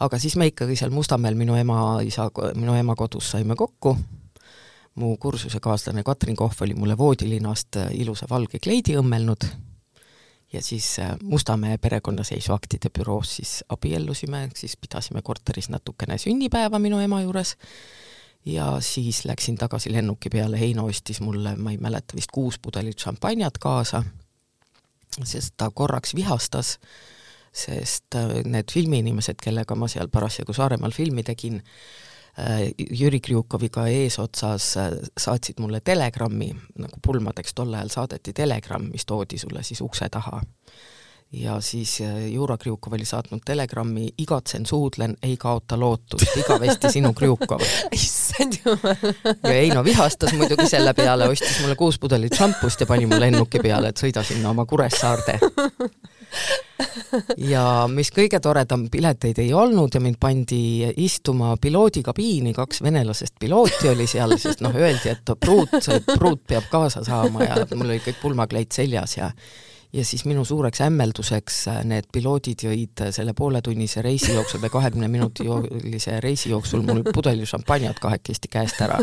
[0.00, 3.96] aga siis me ikkagi seal Mustamäel minu ema, isa, minu ema kodus saime kokku,
[4.94, 9.71] mu kursusekaaslane Katrin Kohv oli mulle voodilinast ilusa valge kleidi õmmelnud
[10.52, 17.22] ja siis äh, Mustamäe perekonnaseisuaktide büroos siis abiellusime, siis pidasime korteris natukene sünnipäeva minu ema
[17.22, 17.56] juures.
[18.44, 22.98] Ja siis läksin tagasi lennuki peale, Heino ostis mulle, ma ei mäleta, vist kuus pudelit
[22.98, 24.02] šampanjat kaasa,
[25.24, 26.78] sest ta korraks vihastas,
[27.52, 31.62] sest äh, need filmiinimesed, kellega ma seal parasjagu Saaremaal filmi tegin,
[32.90, 36.48] Jüri Krjukoviga eesotsas äh, saatsid mulle telegrammi,
[36.80, 40.40] nagu pulmadeks tol ajal saadeti telegramm, mis toodi sulle siis ukse taha.
[41.32, 47.12] ja siis äh, Jura Krjukov oli saatnud telegrammi, igatsen, suudlen, ei kaota lootust, igavesti sinu
[47.12, 47.60] Krjukov.
[47.92, 49.12] issand jumal.
[49.44, 53.60] ja Heino vihastas muidugi selle peale, ostis mulle kuus pudelit šampust ja pani mu lennuki
[53.60, 55.38] peale, et sõida sinna oma Kuressaarde
[57.52, 60.62] ja mis kõige toredam, pileteid ei olnud ja mind pandi
[61.04, 65.76] istuma piloodikabiini, kaks venelasest pilooti oli seal, sest noh, öeldi, et pruut,
[66.14, 69.30] pruut peab kaasa saama ja mul oli kõik pulmakleit seljas ja
[69.92, 75.08] ja siis minu suureks hämmelduseks äh, need piloodid jõid selle pooletunnise reisi jooksul või kahekümne
[75.12, 78.98] minuti joolise reisi jooksul mul pudeli šampanjat kahekesti käest ära.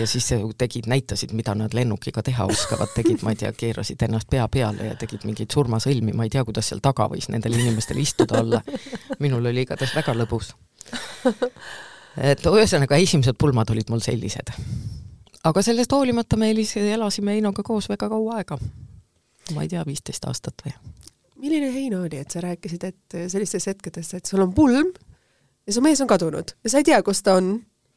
[0.00, 4.30] ja siis tegid, näitasid, mida nad lennukiga teha oskavad, tegid, ma ei tea, keerasid ennast
[4.30, 8.02] pea peale ja tegid mingeid surmasõlmi, ma ei tea, kuidas seal taga võis nendel inimestel
[8.02, 8.62] istuda olla.
[9.22, 10.54] minul oli igatahes väga lõbus.
[12.32, 14.50] et ühesõnaga, esimesed pulmad olid mul sellised.
[15.44, 18.58] aga sellest hoolimata me elasime Heinoga koos väga kaua aega
[19.54, 20.74] ma ei tea, viisteist aastat või.
[21.42, 24.92] milline Heino oli, et sa rääkisid, et sellistes hetkedes, et sul on pulm
[25.66, 27.56] ja su mees on kadunud ja sa ei tea, kus ta on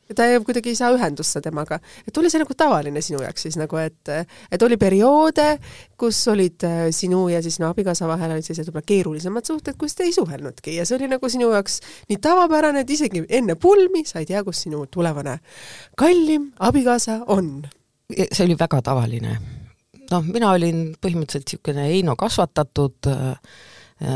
[0.09, 1.79] ja ta ei, kuidagi ei saa ühendusse temaga.
[2.07, 4.11] et oli see nagu tavaline sinu jaoks siis nagu, et,
[4.51, 5.47] et oli perioode,
[5.97, 9.97] kus olid äh, sinu ja siis no abikaasa vahel olid sellised võib-olla keerulisemad suhted, kus
[9.97, 11.79] te ei suhelnudki ja see oli nagu sinu jaoks
[12.09, 15.39] nii tavapärane, et isegi enne pulmi sa ei tea, kus sinu tulevane
[15.97, 17.55] kallim abikaasa on.
[18.09, 19.39] see oli väga tavaline
[20.11, 23.33] noh, mina olin põhimõtteliselt niisugune Heino kasvatatud äh,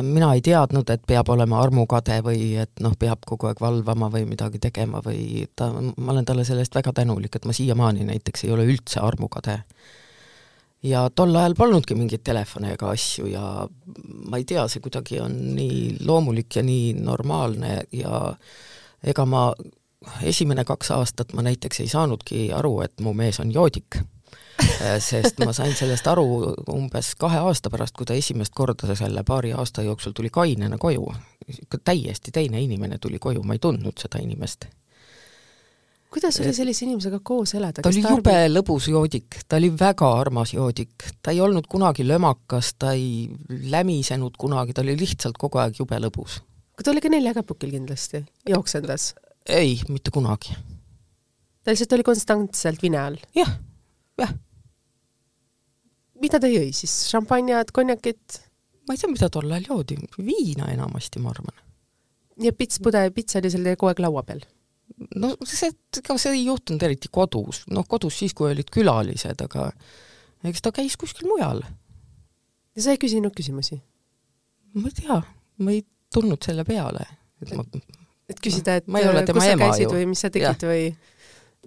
[0.04, 4.26] mina ei teadnud, et peab olema armukade või et noh, peab kogu aeg valvama või
[4.28, 8.44] midagi tegema või ta, ma olen talle selle eest väga tänulik, et ma siiamaani näiteks
[8.44, 9.62] ei ole üldse armukade.
[10.84, 13.68] ja tol ajal polnudki mingeid telefone ega asju ja
[14.30, 18.36] ma ei tea, see kuidagi on nii loomulik ja nii normaalne ja
[19.04, 19.54] ega ma
[20.24, 24.19] esimene kaks aastat ma näiteks ei saanudki aru, et mu mees on joodik Äh,
[25.00, 26.26] sest ma sain sellest aru
[26.74, 31.08] umbes kahe aasta pärast, kui ta esimest korda selle paari aasta jooksul tuli kainena koju.
[31.84, 34.66] täiesti teine inimene tuli koju, ma ei tundnud seda inimest.
[36.10, 37.82] kuidas oli sellise inimesega koos elada?
[37.82, 38.54] ta oli jube arbi...
[38.54, 44.38] lõbus joodik, ta oli väga armas joodik, ta ei olnud kunagi lömakas, ta ei lämisenud
[44.38, 46.42] kunagi, ta oli lihtsalt kogu aeg jube lõbus.
[46.76, 49.14] aga ta oli ka neljakäpukil kindlasti, jooksendas?
[49.46, 50.58] ei, mitte kunagi.
[51.64, 53.26] ta lihtsalt oli konstantselt vine all?
[53.36, 53.58] jah,
[54.20, 54.38] jah
[56.22, 58.40] mida ta jõi siis, šampanjat, konjakit?
[58.88, 61.60] ma ei tea, mida tol ajal joodi, viina enamasti, ma arvan.
[62.42, 64.42] ja pits, pudel, pits oli seal kogu aeg laua peal?
[65.22, 69.70] no see, ega see ei juhtunud eriti kodus, noh kodus siis, kui olid külalised, aga
[70.50, 71.62] eks ta käis kuskil mujal.
[72.76, 73.80] ja sa ei küsinud küsimusi?
[74.80, 75.22] ma ei tea,
[75.64, 77.06] ma ei tulnud selle peale,
[77.44, 77.66] et ma
[78.30, 79.90] et küsida, et ma ei ole tema ema ju.
[79.94, 80.70] või mis sa tegid ja.
[80.70, 80.90] või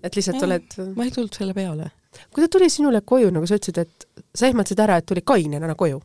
[0.03, 1.91] et lihtsalt ja, oled ma ei tulnud selle peale
[2.33, 5.75] kui ta tuli sinule koju, nagu sa ütlesid, et sa ehmatasid ära, et tuli kainena
[5.79, 6.01] koju,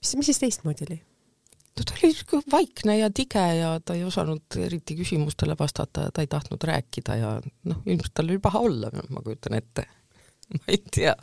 [0.00, 1.00] mis, mis siis teistmoodi oli?
[1.78, 6.24] no ta oli vaikne ja tige ja ta ei osanud eriti küsimustele vastata ja ta
[6.24, 7.32] ei tahtnud rääkida ja
[7.70, 9.86] noh, ilmselt tal oli paha olla, ma kujutan ette.
[10.54, 11.14] ma ei tea.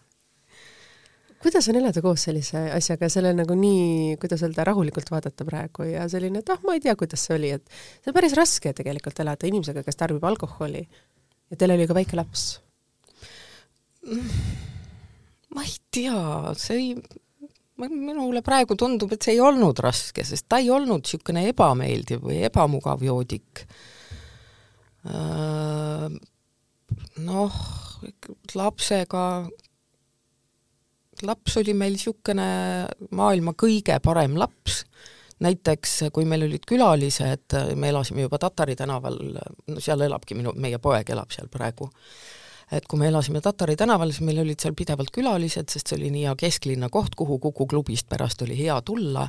[1.43, 6.07] kuidas on elada koos sellise asjaga, selle nagu nii, kuidas öelda, rahulikult vaadata praegu ja
[6.09, 7.65] selline, et ah, ma ei tea, kuidas see oli, et
[7.99, 12.17] see on päris raske tegelikult elada inimesega, kes tarbib alkoholi ja teil oli ka väike
[12.21, 12.53] laps
[14.05, 16.89] ma ei tea, see ei,
[17.81, 22.41] minule praegu tundub, et see ei olnud raske, sest ta ei olnud niisugune ebameeldiv või
[22.47, 23.65] ebamugav joodik.
[27.25, 27.59] Noh,
[28.55, 29.25] lapsega,
[31.25, 32.47] laps oli meil niisugune
[33.15, 34.83] maailma kõige parem laps,
[35.43, 39.19] näiteks kui meil olid külalised, me elasime juba Tatari tänaval,
[39.67, 41.89] no seal elabki minu, meie poeg elab seal praegu,
[42.71, 46.11] et kui me elasime Tatari tänaval, siis meil olid seal pidevalt külalised, sest see oli
[46.13, 49.27] nii hea kesklinna koht, kuhu Kuku klubist pärast oli hea tulla,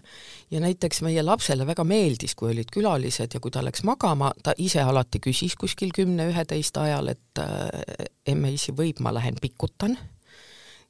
[0.51, 4.57] ja näiteks meie lapsele väga meeldis, kui olid külalised ja kui ta läks magama, ta
[4.57, 9.99] ise alati küsis kuskil kümne-üheteist ajal, et äh, emme-issi võib, ma lähen pikutan,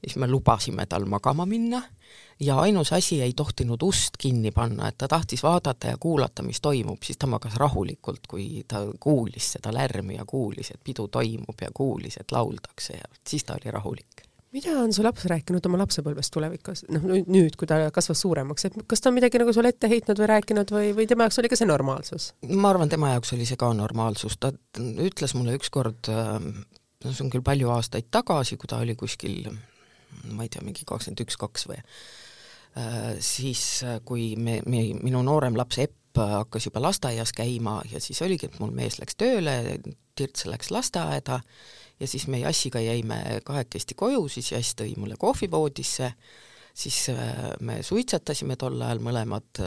[0.06, 1.82] siis me lubasime tal magama minna
[2.40, 6.60] ja ainus asi ei tohtinud ust kinni panna, et ta tahtis vaadata ja kuulata, mis
[6.60, 11.60] toimub, siis ta magas rahulikult, kui ta kuulis seda lärmi ja kuulis, et pidu toimub
[11.62, 14.26] ja kuulis, et lauldakse ja siis ta oli rahulik.
[14.52, 18.76] Mida on su laps rääkinud oma lapsepõlvest tulevikus, noh nüüd, kui ta kasvas suuremaks, et
[18.88, 21.50] kas ta on midagi nagu sulle ette heitnud või rääkinud või, või tema jaoks oli
[21.52, 22.30] ka see normaalsus?
[22.54, 27.32] ma arvan, tema jaoks oli see ka normaalsus, ta ütles mulle ükskord, no see on
[27.34, 29.50] küll palju aastaid tagasi, kui ta oli kuskil
[30.32, 31.80] ma ei tea, mingi kakskümmend üks, kaks või,
[32.76, 37.78] Äh, siis äh, kui me, me, minu noorem laps Epp äh, hakkas juba lasteaias käima
[37.88, 39.54] ja siis oligi, et mul mees läks tööle,
[40.16, 41.38] Tirts läks lasteaeda
[42.00, 46.10] ja siis me Jassiga jäime kahekesti koju, siis Jass tõi mulle kohvi voodisse,
[46.76, 46.98] siis
[47.64, 49.62] me suitsetasime tol ajal mõlemad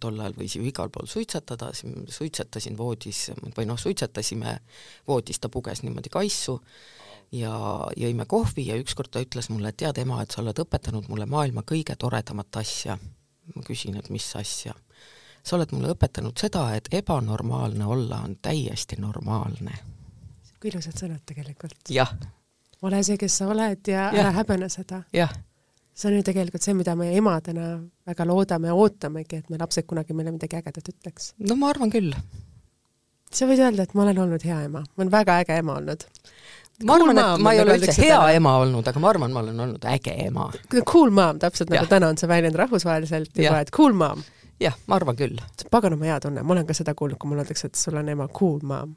[0.00, 4.58] tol ajal võis ju igal pool suitsetada, siis suitsetasin voodis või noh, suitsetasime
[5.08, 6.58] voodis, ta puges niimoodi kaisu
[7.32, 7.52] ja
[7.96, 11.26] jõime kohvi ja ükskord ta ütles mulle, et tead ema, et sa oled õpetanud mulle
[11.26, 12.98] maailma kõige toredamat asja.
[13.54, 14.74] ma küsin, et mis asja?
[15.42, 19.78] sa oled mulle õpetanud seda, et ebanormaalne olla on täiesti normaalne.
[20.60, 21.80] kui ilusad sõnad tegelikult.
[21.90, 22.12] jah.
[22.82, 24.20] ole see, kes sa oled ja, ja.
[24.20, 25.02] ära häbene seda.
[25.12, 25.32] jah.
[25.94, 27.74] see on ju tegelikult see, mida me emadena
[28.06, 31.32] väga loodame ja ootamegi, et me lapsed kunagi meile midagi ägedat ütleks.
[31.38, 32.12] no ma arvan küll.
[33.32, 36.10] sa võid öelda, et ma olen olnud hea ema, ma olen väga äge ema olnud
[36.88, 38.36] ma arvan cool, et ma ei ole üldse hea täna.
[38.38, 40.50] ema olnud, aga ma arvan, ma olen olnud äge ema.
[40.82, 41.80] Cool mom, täpselt ja.
[41.80, 44.24] nagu täna on see väljend rahvusvaheliselt juba, et cool mom.
[44.62, 45.38] jah, ma arvan küll.
[45.56, 47.98] see on paganama hea tunne, ma olen ka seda kuulnud, kui mulle öeldakse, et sul
[47.98, 48.94] on ema cool mom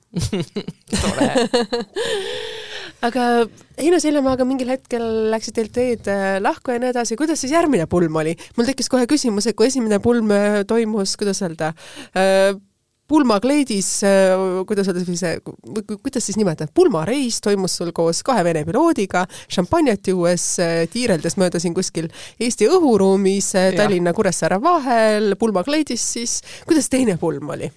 [1.02, 1.32] tore
[3.08, 3.26] aga
[3.80, 7.88] Heino Sillemaaga mingil hetkel läksid teil teed äh, lahku ja nii edasi, kuidas siis järgmine
[7.91, 8.36] pulm oli?
[8.58, 11.74] mul tekkis kohe küsimus, et kui esimene pulm äh, toimus, kuidas öelda
[12.15, 12.56] äh,,
[13.08, 14.34] pulmakleidis, äh,
[14.68, 15.24] kuidas öelda siis,
[16.02, 21.62] kuidas siis nimetada, pulmareis toimus sul koos kahe Vene piloodiga, šampanjat juues, äh, tiireldes mööda
[21.62, 27.72] siin kuskil Eesti õhuruumis äh, Tallinna Kuressaare vahel, pulmakleidis siis, kuidas teine pulm oli?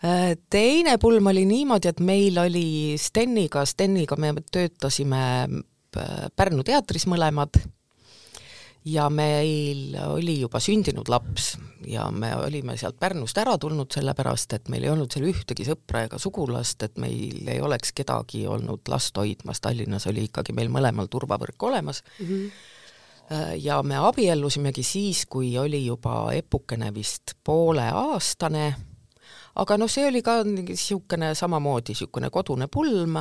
[0.00, 7.60] teine pulm oli niimoodi, et meil oli Steniga, Steniga me töötasime äh, Pärnu teatris mõlemad
[8.84, 11.52] ja meil oli juba sündinud laps
[11.86, 16.06] ja me olime sealt Pärnust ära tulnud, sellepärast et meil ei olnud seal ühtegi sõpra
[16.06, 21.10] ega sugulast, et meil ei oleks kedagi olnud last hoidmas, Tallinnas oli ikkagi meil mõlemal
[21.12, 22.04] turvavõrk olemas.
[22.18, 22.26] Mm.
[22.26, 22.76] -hmm
[23.62, 28.74] ja me abiellusimegi siis, kui oli juba Epukene vist pooleaastane,
[29.54, 33.14] aga noh, see oli ka niisugune samamoodi niisugune kodune pulm,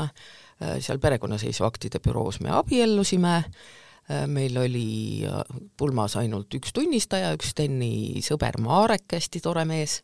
[0.80, 3.36] seal perekonnaseisuaktide büroos me abiellusime.
[3.38, 3.89] Äh,
[4.28, 5.42] meil oli äh,
[5.78, 10.00] pulmas ainult üks tunnistaja, üks Steni sõber Marek, hästi tore mees,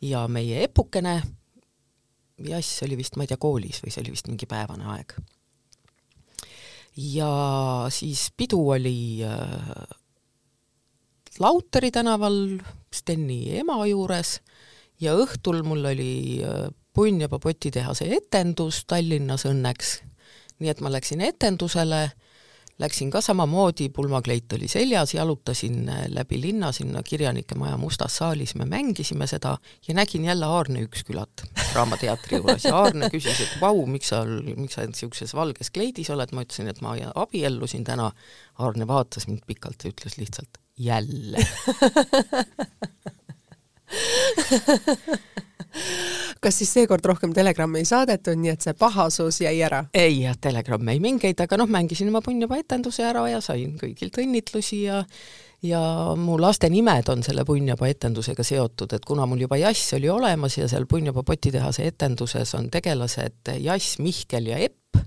[0.00, 1.18] ja meie epukene,
[2.44, 5.12] Jass oli vist, ma ei tea, koolis või see oli vist mingi päevane aeg.
[6.96, 7.28] ja
[7.94, 9.84] siis pidu oli äh,
[11.42, 12.60] Lauteri tänaval
[12.94, 14.38] Steni ema juures
[15.02, 19.96] ja õhtul mul oli äh, Punn ja Papoti tehase etendus Tallinnas õnneks,
[20.62, 22.06] nii et ma läksin etendusele
[22.78, 28.54] läksin ka samamoodi, pulmakleit oli seljas, jalutasin äh, läbi linna sinna Kirjanike Maja mustas saalis,
[28.54, 29.58] me mängisime seda
[29.88, 32.64] ja nägin jälle Aarne Ükskülat Draamateatri juures.
[32.64, 34.24] Ja Aarne küsis, et vau, miks sa,
[34.56, 38.12] miks sa niisuguses valges kleidis oled, ma ütlesin, et ma abiellusin täna.
[38.58, 41.38] Aarne vaatas mind pikalt ja ütles lihtsalt jälle
[46.44, 49.84] kas siis seekord rohkem telegramme ei saadetud, nii et see pahasus jäi ära?
[49.94, 54.20] ei jah, telegramme ei mingeid, aga noh, mängisin oma Punnjoba etenduse ära ja sain kõigilt
[54.22, 55.02] õnnitlusi ja
[55.64, 55.80] ja
[56.20, 60.58] mu laste nimed on selle Punnjoba etendusega seotud, et kuna mul juba Jass oli olemas
[60.58, 65.00] ja seal Punnjoba potitehase etenduses on tegelased Jass, Mihkel ja Epp,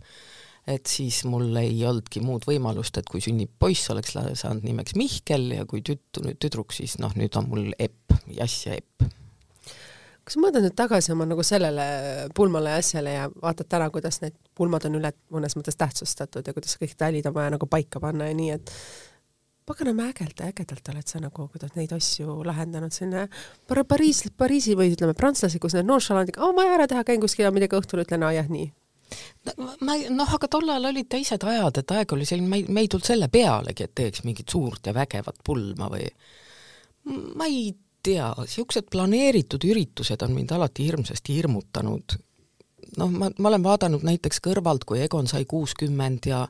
[0.67, 5.51] et siis mul ei olnudki muud võimalust, et kui sünnib poiss, oleks saanud nimeks Mihkel
[5.59, 9.16] ja kui tüt-, tüdruk, siis noh, nüüd on mul Epp, Jass ja Epp
[10.27, 11.83] kas sa mõtled nüüd tagasi oma nagu sellele
[12.35, 16.55] pulmale ja asjale ja vaatad täna, kuidas need pulmad on üle mõnes mõttes tähtsustatud ja
[16.55, 18.73] kuidas kõik tälid on vaja nagu paika panna ja nii, et
[19.67, 23.27] paganama ägedalt, ägedalt oled sa nagu, kuidas neid asju lahendanud, selline
[23.67, 27.23] Par Pariis, Pariisi või ütleme, prantslased, kus need nonchalantiga, aa, ma ei ära teha, käin
[27.23, 28.67] kuskil ja midagi õhtul ütlen, aa jah, nii.
[29.47, 32.83] No, ma noh, aga tollal olid teised ajad, et aeg oli selline, me ei, me
[32.83, 36.07] ei tulnud selle pealegi, et teeks mingit suurt ja vägevat pulma või
[37.07, 37.69] ma ei
[38.03, 42.17] tea, niisugused planeeritud üritused on mind alati hirmsasti hirmutanud.
[42.97, 46.47] noh, ma, ma olen vaadanud näiteks kõrvalt, kui Egon sai kuuskümmend ja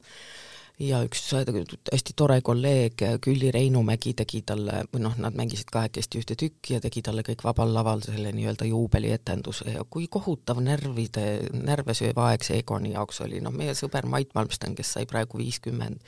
[0.80, 6.38] ja üks hästi tore kolleeg Külli Reinumägi tegi talle, või noh, nad mängisid kahekesti ühte
[6.38, 11.26] tükki ja tegi talle kõik vabal laval selle nii-öelda juubelietenduse ja kui kohutav närvide,
[11.58, 15.42] närve sööv aeg see Egoni jaoks oli, noh meie sõber Mait Malmsten, kes sai praegu
[15.42, 16.04] viiskümmend,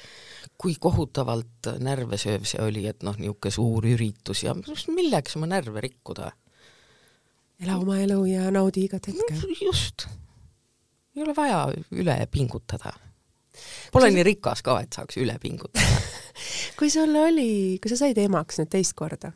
[0.57, 6.31] kui kohutavalt närvesööv see oli, et noh, niisugune suur üritus ja milleks oma närve rikkuda?
[7.59, 9.35] ela oma elu ja naudi igat hetke.
[9.65, 10.07] just.
[11.15, 12.93] ei ole vaja üle pingutada.
[13.93, 15.85] Pole nii rikas ka, et saaks üle pingutada
[16.79, 19.31] kui sul oli, kui sa said emaks nüüd teist korda,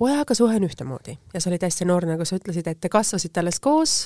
[0.00, 3.42] pojaga suhe on ühtemoodi ja sa olid hästi noor, nagu sa ütlesid, et te kasvasite
[3.42, 3.96] alles koos,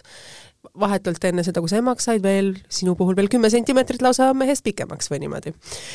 [0.81, 4.65] vahetult enne seda, kui sa emaks said, veel sinu puhul veel kümme sentimeetrit lausa mehest
[4.67, 5.55] pikemaks või niimoodi,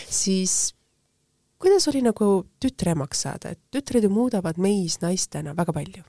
[0.09, 0.75] siis
[1.59, 6.05] kuidas oli nagu tütre emaks saada, et tütred ju muudavad meis naistena väga palju?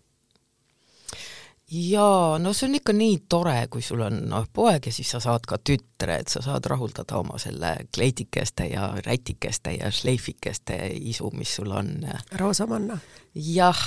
[1.71, 5.21] Jaa, no see on ikka nii tore, kui sul on noh, poeg ja siis sa
[5.23, 10.81] saad ka tütre, et sa saad rahuldada oma selle kleidikeste ja rätikeste ja šleifikeste
[11.13, 11.95] isu, mis sul on.
[12.41, 12.99] roosamanna.
[13.35, 13.85] jah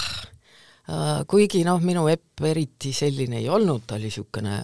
[0.83, 4.55] Äh, kuigi noh, minu epp eriti selline ei olnud, ta oli niisugune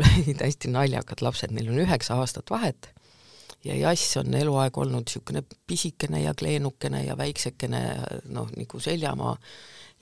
[0.00, 2.88] olid hästi naljakad lapsed, neil on üheksa aastat vahet
[3.68, 7.82] ja Jass on eluaeg olnud niisugune pisikene ja kleenukene ja väiksekene
[8.32, 9.36] noh, nagu seljamaa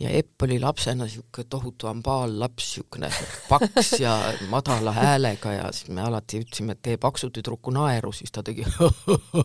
[0.01, 3.11] ja Epp oli lapsena niisugune tohutu ambaal-laps, niisugune
[3.49, 4.15] paks ja
[4.51, 8.67] madala häälega ja siis me alati ütlesime, et tee paksu tüdruku naeru, siis ta tegi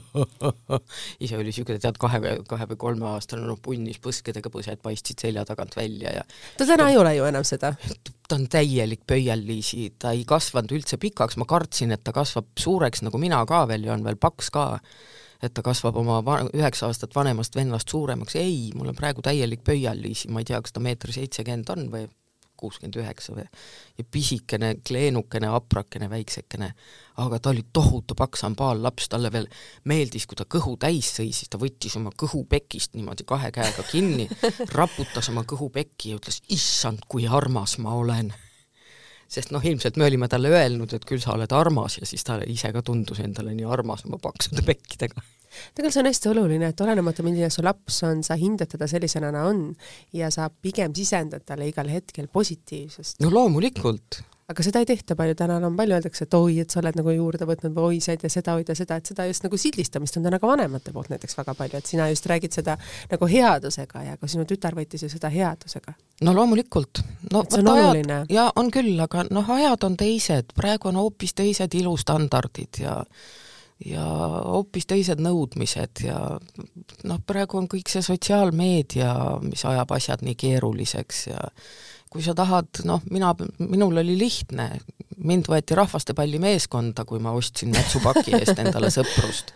[1.23, 5.77] ise oli niisugune, tead, kahe, kahe või kolmeaastane, noh, punnis põskedega põsed paistsid selja tagant
[5.77, 6.25] välja ja
[6.57, 7.75] ta täna ta, ei ole ju enam seda?
[8.29, 13.05] ta on täielik pöialliisi, ta ei kasvanud üldse pikaks, ma kartsin, et ta kasvab suureks,
[13.05, 14.67] nagu mina ka veel ja on veel paks ka
[15.43, 16.19] et ta kasvab oma
[16.53, 20.75] üheksa aastat vanemast vennast suuremaks, ei, mul on praegu täielik pöialliisi, ma ei tea, kas
[20.75, 22.07] ta meeter seitsekümmend on või
[22.59, 23.45] kuuskümmend üheksa või,
[23.97, 26.73] ja pisikene, kleenukene, haprakene, väiksekene,
[27.23, 29.47] aga ta oli tohutu paks ambaal-laps, talle veel
[29.87, 34.27] meeldis, kui ta kõhu täis sõi, siis ta võttis oma kõhupekist niimoodi kahe käega kinni,
[34.75, 38.33] raputas oma kõhupekki ja ütles, issand, kui armas ma olen
[39.29, 42.39] sest noh, ilmselt me olime talle öelnud, et küll sa oled armas ja siis ta
[42.49, 45.21] ise ka tundus endale nii armas oma paksude pekkidega.
[45.75, 49.31] tegelikult see on hästi oluline, et olenemata, milline su laps on, sa hindad teda sellisena,
[49.33, 49.63] na on
[50.13, 53.19] ja sa pigem sisendad talle igal hetkel positiivsust.
[53.23, 56.97] no loomulikult, aga seda ei tehta palju, tänapäeval palju öeldakse, et oi, et sa oled
[56.97, 59.45] nagu juurde võtnud või oi, sa ei tee seda, oi, tee seda, et seda just
[59.45, 62.77] nagu sildistamist on täna ka vanemate poolt näiteks väga palju, et sina just räägid seda
[63.11, 65.93] nagu headusega ja ka sinu tütar võttis ju seda headusega.
[66.25, 67.03] no loomulikult.
[67.31, 68.23] no et see on oluline.
[68.29, 72.97] jaa, on küll, aga noh, ajad on teised, praegu on hoopis teised ilustandardid ja
[73.85, 76.17] ja hoopis teised nõudmised ja
[77.07, 79.13] noh, praegu on kõik see sotsiaalmeedia,
[79.45, 81.45] mis ajab asjad nii keeruliseks ja
[82.09, 84.71] kui sa tahad, noh, mina, minul oli lihtne,
[85.25, 89.53] mind võeti rahvastepalli meeskonda, kui ma ostsin nätsupaki eest endale sõprust.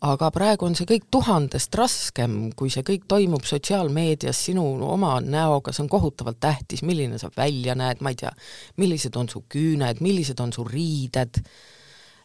[0.00, 5.74] aga praegu on see kõik tuhandest raskem, kui see kõik toimub sotsiaalmeedias sinu oma näoga,
[5.76, 8.32] see on kohutavalt tähtis, milline sa välja näed, ma ei tea,
[8.80, 11.42] millised on su küüned, millised on su riided,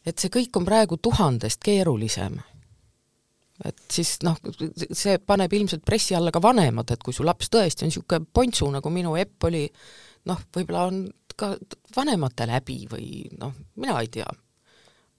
[0.06, 2.40] et see kõik on praegu tuhandest keerulisem
[3.64, 4.36] et siis noh,
[4.92, 8.68] see paneb ilmselt pressi alla ka vanemad, et kui su laps tõesti on niisugune pontsu,
[8.74, 9.64] nagu minu Epp oli,
[10.28, 11.06] noh, võib-olla on
[11.40, 11.54] ka
[11.96, 14.28] vanemate läbi või noh, mina ei tea.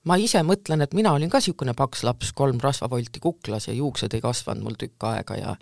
[0.06, 4.14] ma ise mõtlen, et mina olin ka niisugune paks laps, kolm rasvavolti kuklas ja juuksed
[4.14, 5.56] ei kasvanud mul tükk aega ja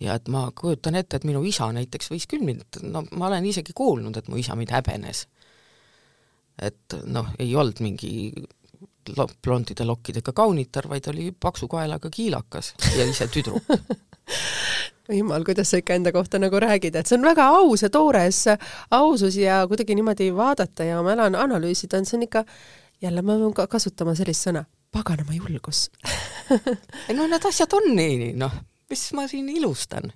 [0.00, 3.46] ja et ma kujutan ette, et minu isa näiteks võis küll mind, no ma olen
[3.48, 5.26] isegi kuulnud, et mu isa mind häbenes.
[6.56, 8.32] et noh, ei olnud mingi
[9.42, 13.62] blondide lokkidega kaunitar, vaid oli paksu kaelaga kiilakas ja ise tüdruk.
[15.08, 18.40] Jumal, kuidas sa ikka enda kohta nagu räägid, et see on väga aus ja toores
[18.90, 22.42] ausus ja kuidagi niimoodi vaadata ja oma elu analüüsida, on see on ikka,
[23.02, 25.86] jälle ma pean kasutama sellist sõna, paganama julgus.
[27.14, 28.52] No need asjad on nii, noh,
[28.90, 30.12] mis ma siin ilustan.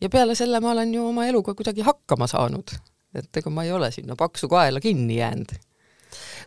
[0.00, 2.74] ja peale selle ma olen ju oma eluga kuidagi hakkama saanud,
[3.14, 5.54] et ega ma ei ole sinna paksu kaela kinni jäänud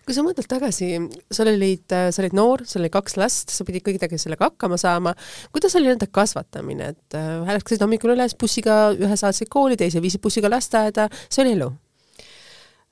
[0.05, 0.89] kui sa mõtled tagasi,
[1.33, 5.15] sul olid, sa olid noor, sul oli kaks last, sa pidid kuidagi sellega hakkama saama,
[5.55, 10.23] kuidas oli nende kasvatamine, et äh, ärkasid hommikul üles bussiga, ühe saatsid kooli, teise viisid
[10.23, 11.69] bussiga lasteaeda, see oli elu?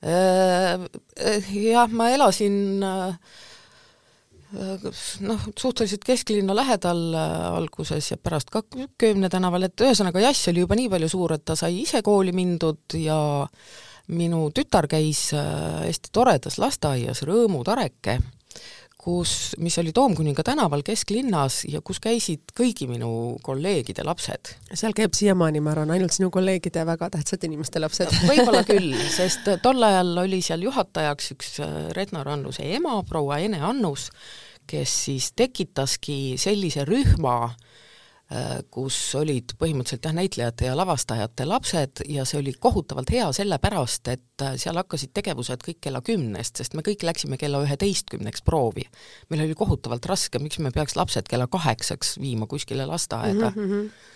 [0.04, 0.86] Äh,
[1.54, 3.38] jah, ma elasin äh,
[5.24, 8.62] noh, suhteliselt kesklinna lähedal alguses ja pärast ka
[9.00, 12.34] Köömne tänaval, et ühesõnaga jass oli juba nii palju suur, et ta sai ise kooli
[12.36, 13.82] mindud ja äh,
[14.12, 18.18] minu tütar käis äh, hästi toredas lasteaias Rõõmu Tareke,
[19.00, 24.54] kus, mis oli Toomkuninga tänaval kesklinnas ja kus käisid kõigi minu kolleegide lapsed.
[24.72, 29.48] seal käib siiamaani, ma arvan, ainult sinu kolleegide väga tähtsate inimeste lapsed võib-olla küll, sest
[29.62, 34.10] tol ajal oli seal juhatajaks üks äh, Redna Rannuse ema, proua Ene Annus,
[34.66, 37.83] kes siis tekitaski sellise rühma Äh,
[38.72, 44.44] kus olid põhimõtteliselt jah, näitlejate ja lavastajate lapsed ja see oli kohutavalt hea sellepärast, et
[44.44, 48.88] äh, seal hakkasid tegevused kõik kella kümnest, sest me kõik läksime kella üheteistkümneks proovi.
[49.30, 53.70] meil oli kohutavalt raske, miks me peaks lapsed kella kaheksaks viima kuskile lasteaeda mm.
[53.70, 54.12] -hmm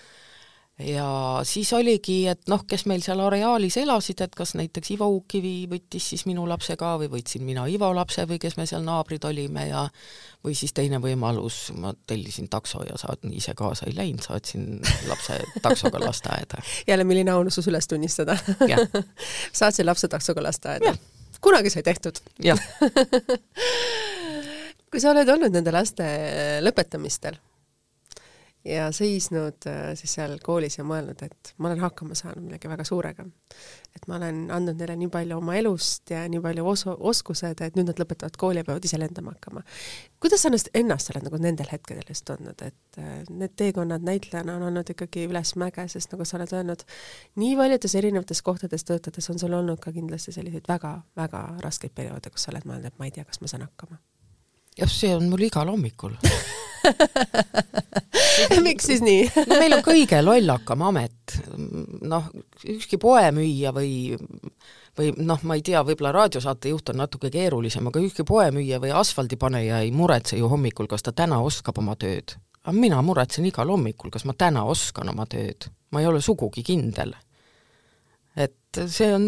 [0.79, 5.67] ja siis oligi, et noh, kes meil seal areaalis elasid, et kas näiteks Ivo Uukkivi
[5.71, 9.25] võttis siis minu lapse ka või võtsin mina Ivo lapse või kes me seal naabrid
[9.27, 9.89] olime ja
[10.45, 14.79] või siis teine võimalus, ma tellisin takso ja saad, ise kaasa ei läinud, saatsin
[15.11, 16.63] lapse taksoga lasteaeda.
[16.91, 18.39] jälle, milline aunusus üles tunnistada
[19.61, 20.95] saatsin lapse taksoga lasteaeda.
[21.41, 22.23] kunagi sai tehtud.
[24.89, 26.07] kui sa oled olnud nende laste
[26.63, 27.37] lõpetamistel
[28.69, 32.85] ja seisnud äh, siis seal koolis ja mõelnud, et ma olen hakkama saanud millegi väga
[32.85, 33.25] suurega.
[33.97, 37.79] et ma olen andnud neile nii palju oma elust ja nii palju os-, oskused, et
[37.79, 39.63] nüüd nad lõpetavad kooli ja peavad ise lendama hakkama.
[40.21, 44.59] kuidas sa ennast, ennast oled nagu nendel hetkedel just tundnud, et äh, need teekonnad näitlejana
[44.59, 46.85] on olnud ikkagi ülesmäge, sest nagu sa oled öelnud,
[47.41, 52.47] nii paljudes erinevates kohtades töötades on sul olnud ka kindlasti selliseid väga-väga raskeid perioode, kus
[52.47, 53.99] sa oled mõelnud, et ma ei tea, kas ma saan hakkama
[54.79, 56.17] jah, see on mul igal hommikul
[58.67, 61.39] miks siis nii no meil on kõige lollakam amet,
[62.09, 62.29] noh,
[62.65, 64.17] ükski poemüüja või
[64.99, 68.91] või noh, ma ei tea, võib-olla raadiosaate juht on natuke keerulisem, aga ükski poemüüja või
[68.99, 72.35] asfaldipaneja ei muretse ju hommikul, kas ta täna oskab oma tööd.
[72.65, 75.71] aga mina muretsen igal hommikul, kas ma täna oskan oma tööd.
[75.91, 77.15] ma ei ole sugugi kindel.
[78.37, 79.25] et see on,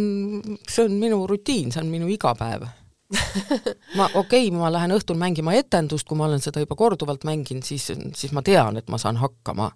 [0.69, 2.67] see on minu rutiin, see on minu igapäev
[3.99, 7.67] ma, okei okay,, ma lähen õhtul mängima etendust, kui ma olen seda juba korduvalt mänginud,
[7.67, 9.71] siis, siis ma tean, et ma saan hakkama.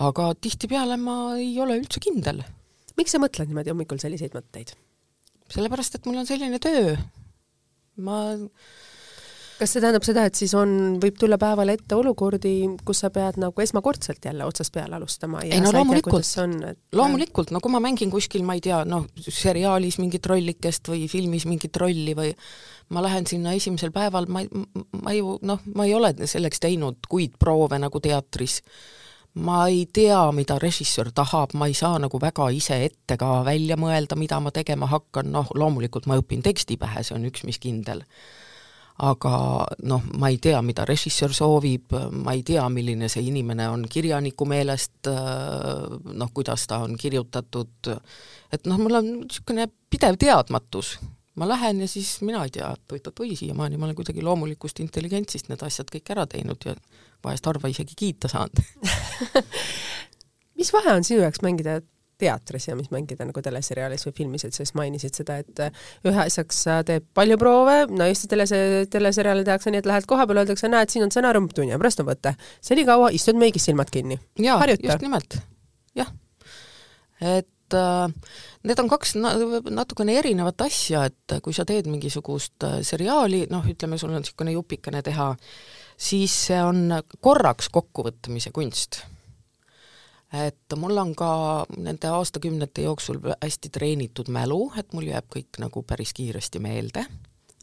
[0.00, 2.42] aga tihtipeale ma ei ole üldse kindel.
[2.96, 4.72] miks sa mõtled niimoodi hommikul selliseid mõtteid?
[5.50, 6.96] sellepärast, et mul on selline töö.
[8.00, 8.22] ma
[9.60, 12.54] kas see tähendab seda, et siis on, võib tulla päeval ette olukordi,
[12.86, 16.24] kus sa pead nagu esmakordselt jälle otsast peale alustama ja ei no loomulikult,
[16.70, 16.80] et...
[16.96, 21.44] loomulikult, no kui ma mängin kuskil, ma ei tea, noh, seriaalis mingit rollikest või filmis
[21.50, 22.32] mingit rolli või
[22.94, 24.48] ma lähen sinna esimesel päeval, ma ei,
[25.02, 28.60] ma ju noh, ma ei ole selleks teinud kuid proove nagu teatris.
[29.40, 33.76] Ma ei tea, mida režissöör tahab, ma ei saa nagu väga ise ette ka välja
[33.78, 37.60] mõelda, mida ma tegema hakkan, noh loomulikult ma õpin teksti pähe, see on üks mis
[37.62, 38.02] kindel.
[39.00, 39.32] Aga
[39.88, 44.44] noh, ma ei tea, mida režissöör soovib, ma ei tea, milline see inimene on kirjaniku
[44.48, 47.92] meelest, noh, kuidas ta on kirjutatud,
[48.52, 50.98] et noh, mul on niisugune pidev teadmatus.
[51.40, 55.48] Ma lähen ja siis mina ei tea, et oot-oot-oi, siiamaani ma olen kuidagi loomulikust intelligentsist
[55.48, 56.74] need asjad kõik ära teinud ja
[57.24, 58.60] vahest harva isegi kiita saanud.
[60.60, 61.78] Mis vahe on sinu jaoks mängida
[62.20, 65.62] teatris ja mis mängida nagu teleseriaalis või filmis, et sa just mainisid seda, et
[66.06, 70.26] ühe asjaks sa teed palju proove, no Eesti telese-, teleseriaale tehakse nii, et lähed koha
[70.28, 72.34] peale, öeldakse, näed, siin on stsenaarium, tunni aja pärast on võte.
[72.64, 74.20] senikaua istud meigis silmad kinni.
[74.38, 75.38] jaa, just nimelt,
[75.98, 76.12] jah.
[77.20, 78.34] et äh,
[78.66, 79.34] need on kaks na
[79.70, 84.56] natukene erinevat asja, et kui sa teed mingisugust äh, seriaali, noh, ütleme, sul on niisugune
[84.56, 85.32] jupikene teha,
[86.00, 89.02] siis see on korraks kokkuvõtmise kunst.
[90.32, 91.30] Et mul on ka
[91.76, 97.04] nende aastakümnete jooksul hästi treenitud mälu, et mul jääb kõik nagu päris kiiresti meelde,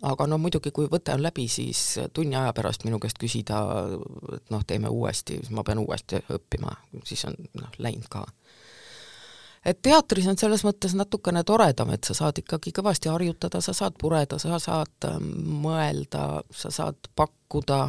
[0.06, 3.62] aga no muidugi, kui võte on läbi, siis tunni aja pärast minu käest küsida,
[4.36, 6.76] et noh, teeme uuesti, siis ma pean uuesti õppima,
[7.08, 8.26] siis on noh, läinud ka.
[9.68, 13.98] Et teatris on selles mõttes natukene toredam, et sa saad ikkagi kõvasti harjutada, sa saad
[14.00, 15.32] pureda, sa saad ähm,
[15.64, 17.82] mõelda, sa saad pakkuda,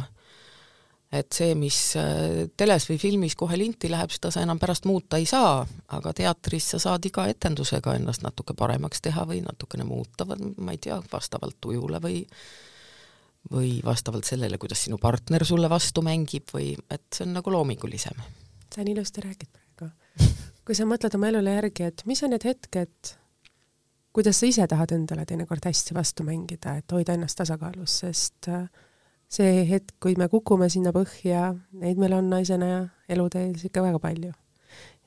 [1.11, 5.17] et see, mis äh, teles või filmis kohe linti läheb, seda sa enam pärast muuta
[5.17, 5.63] ei saa,
[5.97, 10.81] aga teatris sa saad iga etendusega ennast natuke paremaks teha või natukene muuta, ma ei
[10.81, 12.25] tea, vastavalt tujule või
[13.49, 18.19] või vastavalt sellele, kuidas sinu partner sulle vastu mängib või et see on nagu loomingulisem.
[18.75, 19.89] sa nii ilusti räägid praegu
[20.69, 23.13] kui sa mõtled oma elule järgi, et mis on need hetked,
[24.13, 28.67] kuidas sa ise tahad endale teinekord hästi vastu mängida, et hoida ennast tasakaalus, sest äh,
[29.29, 32.79] see hetk, kui me kukume sinna põhja, neid meil on naisena ja
[33.13, 34.33] elutees ikka väga palju.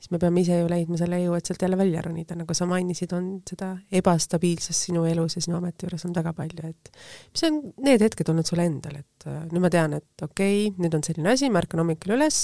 [0.03, 2.65] siis me peame ise ju leidma selle jõu, et sealt jälle välja ronida, nagu sa
[2.67, 3.69] mainisid, on seda
[3.99, 6.91] ebastabiilsust sinu elus ja sinu ameti juures on väga palju, et
[7.31, 10.83] mis on need hetked olnud sul endal, et äh, nüüd ma tean, et okei okay,,
[10.83, 12.41] nüüd on selline asi, ma ärkan hommikul üles,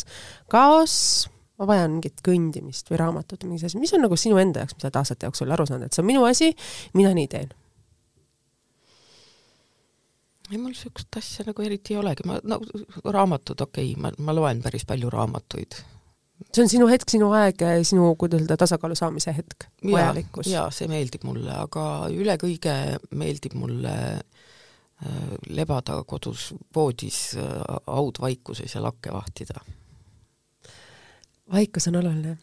[0.51, 0.95] kaos,
[1.59, 4.77] ma vajan mingit kõndimist või raamatut või mingis asjas, mis on nagu sinu enda jaoks,
[4.77, 6.53] mis sa oled aastate jooksul aru saanud, et see on minu asi,
[6.95, 7.51] mina nii teen?
[10.51, 12.59] Ei, mul niisugust asja nagu eriti ei olegi, ma, no
[13.05, 15.79] raamatud, okei okay,, ma, ma loen päris palju raamatuid.
[16.53, 20.51] see on sinu hetk, sinu aeg, sinu, kuidas öelda, tasakaalu saamise hetk, vajalikkus?
[20.51, 21.83] jaa, see meeldib mulle, aga
[22.13, 22.75] üle kõige
[23.11, 27.51] meeldib mulle äh, lebada kodus voodis äh,
[27.87, 29.61] haudvaikuses ja lakke vahtida
[31.51, 32.37] vaikus on oluline.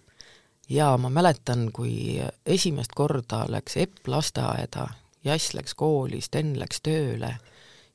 [0.68, 4.88] jaa, ma mäletan, kui esimest korda läks Epp lasteaeda,
[5.24, 7.36] Jass läks kooli, Sten läks tööle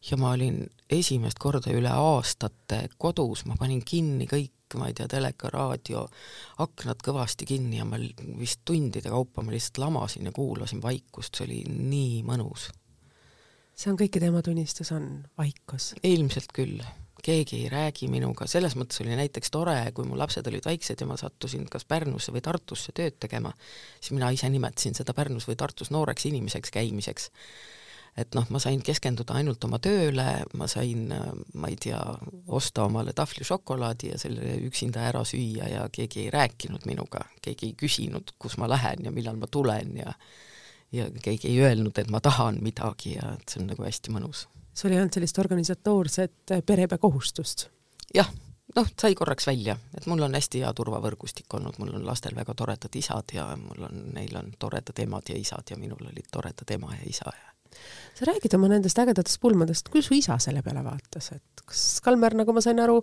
[0.10, 5.08] ja ma olin esimest korda üle aastate kodus, ma panin kinni kõik, ma ei tea,
[5.12, 6.06] teleka, raadio,
[6.64, 8.00] aknad kõvasti kinni ja ma
[8.40, 12.72] vist tundide kaupa ma lihtsalt lamasin ja kuulasin vaikust, see oli nii mõnus.
[13.76, 15.94] see on kõikide ema tunnistus, on vaikus?
[16.04, 16.82] ilmselt küll
[17.22, 21.08] keegi ei räägi minuga, selles mõttes oli näiteks tore, kui mu lapsed olid väiksed ja
[21.08, 23.54] ma sattusin kas Pärnusse või Tartusse tööd tegema,
[24.00, 27.30] siis mina ise nimetasin seda Pärnus või Tartus nooreks inimeseks käimiseks.
[28.18, 30.28] Et noh, ma sain keskenduda ainult oma tööle,
[30.60, 31.08] ma sain,
[31.54, 32.00] ma ei tea,
[32.48, 37.72] osta omale tahvli šokolaadi ja selle üksinda ära süüa ja keegi ei rääkinud minuga, keegi
[37.72, 40.16] ei küsinud, kus ma lähen ja millal ma tulen ja
[40.92, 44.50] ja keegi ei öelnud, et ma tahan midagi ja et see on nagu hästi mõnus
[44.74, 47.68] sul ei olnud sellist organisatoorset eh, perepäevakohustust?
[48.16, 48.30] jah,
[48.76, 52.56] noh, sai korraks välja, et mul on hästi hea turvavõrgustik olnud, mul on lastel väga
[52.58, 56.76] toredad isad ja mul on, neil on toredad emad ja isad ja minul olid toredad
[56.78, 57.51] ema ja isa ja
[58.18, 62.36] sa räägid oma nendest ägedatest pulmadest, kuidas su isa selle peale vaatas, et kas Kalmer,
[62.38, 63.00] nagu ma sain aru,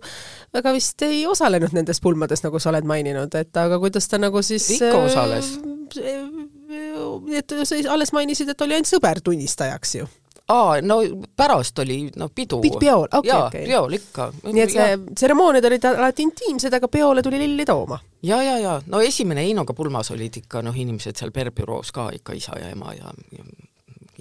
[0.55, 4.43] väga vist ei osalenud nendes pulmades, nagu sa oled maininud, et aga kuidas ta nagu
[4.45, 5.57] siis ikka osales.
[7.35, 10.09] et sa alles mainisid, et oli ainult sõber tunnistajaks ju
[10.49, 10.99] aa, no
[11.37, 12.61] pärast oli noh, pidu.
[12.61, 13.65] peol, okei okay,, okei okay..
[13.69, 14.27] peol ikka.
[14.49, 17.99] nii et see tseremooniad olid alati intiimsed, aga peole tuli lilli tooma?
[18.25, 22.37] ja, ja, ja no esimene Heinoga pulmas olid ikka noh, inimesed seal perbüroos ka ikka
[22.37, 23.45] isa ja ema ja, ja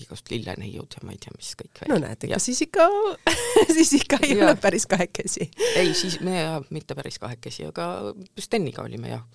[0.04, 1.92] igast lilleneiud ja ma ei tea, mis kõik veel.
[1.92, 2.86] no näed, ikka siis ikka
[3.76, 4.46] siis ikka ei ja.
[4.46, 5.50] ole päris kahekesi.
[5.76, 9.26] ei, siis me jah, mitte päris kahekesi, aga Steniga olime jah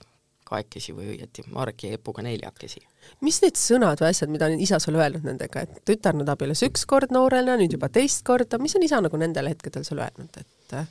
[0.54, 2.82] kahekesi või õieti Marek ja Epuga neljakesi.
[3.26, 6.86] mis need sõnad või asjad, mida isa sulle öelnud nendega, et tütar nüüd abielus üks
[6.90, 10.76] kord noorena, nüüd juba teist korda, mis on isa nagu nendel hetkedel sulle öelnud, et
[10.80, 10.90] äh?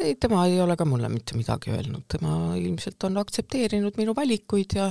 [0.00, 4.76] ei, tema ei ole ka mulle mitte midagi öelnud, tema ilmselt on aktsepteerinud minu valikuid
[4.76, 4.90] ja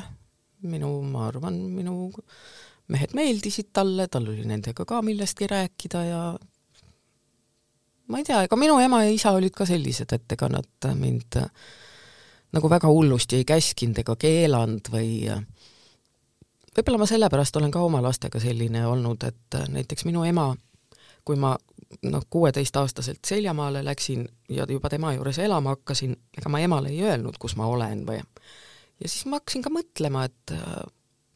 [0.65, 2.09] minu, ma arvan, minu
[2.87, 6.21] mehed meeldisid talle, tal oli nendega ka millestki rääkida ja
[8.07, 11.39] ma ei tea, ega minu ema ja isa olid ka sellised, et ega nad mind
[12.55, 15.09] nagu väga hullusti ei käskinud ega keelanud või
[16.75, 20.51] võib-olla ma sellepärast olen ka oma lastega selline olnud, et näiteks minu ema,
[21.25, 21.55] kui ma
[22.03, 27.39] noh, kuueteistaastaselt Seljamaale läksin ja juba tema juures elama hakkasin, ega ma emale ei öelnud,
[27.39, 30.55] kus ma olen või ja siis ma hakkasin ka mõtlema, et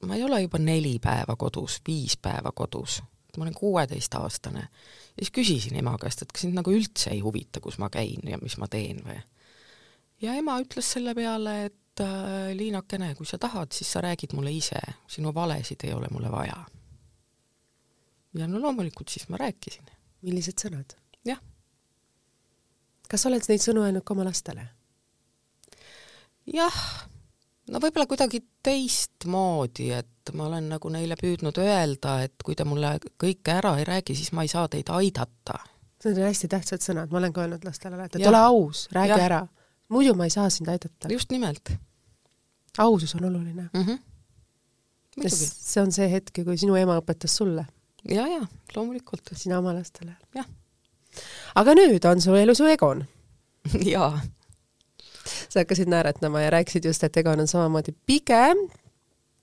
[0.06, 3.02] ma ei ole juba neli päeva kodus, viis päeva kodus,
[3.38, 4.60] ma olen kuueteistaastane.
[4.60, 8.24] ja siis küsisin ema käest, et kas sind nagu üldse ei huvita, kus ma käin
[8.30, 9.20] ja mis ma teen või.
[10.22, 14.52] ja ema ütles selle peale, et äh, Liinakene, kui sa tahad, siis sa räägid mulle
[14.52, 16.66] ise, sinu valesid ei ole mulle vaja.
[18.34, 20.96] ja no loomulikult siis ma rääkisin millised sõnad?
[21.28, 21.40] jah.
[23.10, 24.68] kas sa oled neid sõnu öelnud ka oma lastele?
[26.50, 26.80] jah,
[27.70, 32.96] no võib-olla kuidagi teistmoodi, et ma olen nagu neile püüdnud öelda, et kui te mulle
[33.22, 35.60] kõike ära ei räägi, siis ma ei saa teid aidata.
[36.06, 38.32] Need on hästi tähtsad sõnad, ma olen ka öelnud lastele alati, et ja.
[38.32, 39.24] ole aus, räägi ja.
[39.26, 39.42] ära,
[39.92, 41.12] muidu ma ei saa sind aidata.
[41.12, 41.74] just nimelt.
[42.78, 43.84] ausus on oluline mm.
[43.84, 45.28] -hmm.
[45.28, 47.66] see on see hetk, kui sinu ema õpetas sulle
[48.08, 48.42] ja, ja
[48.76, 49.32] loomulikult.
[49.34, 50.16] sina oma lastele?
[50.36, 50.46] jah.
[51.56, 53.06] aga nüüd on su elus ju Egon
[53.94, 54.22] jaa.
[55.50, 58.68] Sa hakkasid naeratama ja rääkisid just, et Egon on samamoodi pigem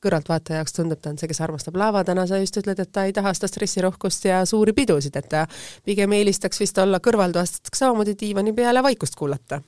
[0.07, 3.07] kõrvaltvaataja jaoks tundub, ta on see, kes armastab lava, täna sa just ütled, et ta
[3.09, 5.47] ei taha seda stressirohkust ja suuri pidusid, et ta
[5.87, 9.61] pigem eelistaks vist olla kõrvaltoasteks samamoodi diivani peal ja vaikust kuulata.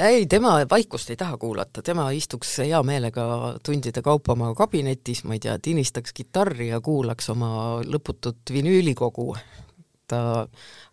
[0.00, 3.24] Ei, tema vaikust ei taha kuulata, tema istuks hea meelega
[3.66, 7.50] tundide kaupa oma kabinetis, ma ei tea, tinistaks kitarri ja kuulaks oma
[7.84, 9.34] lõputut vinüülikogu.
[10.10, 10.22] Ta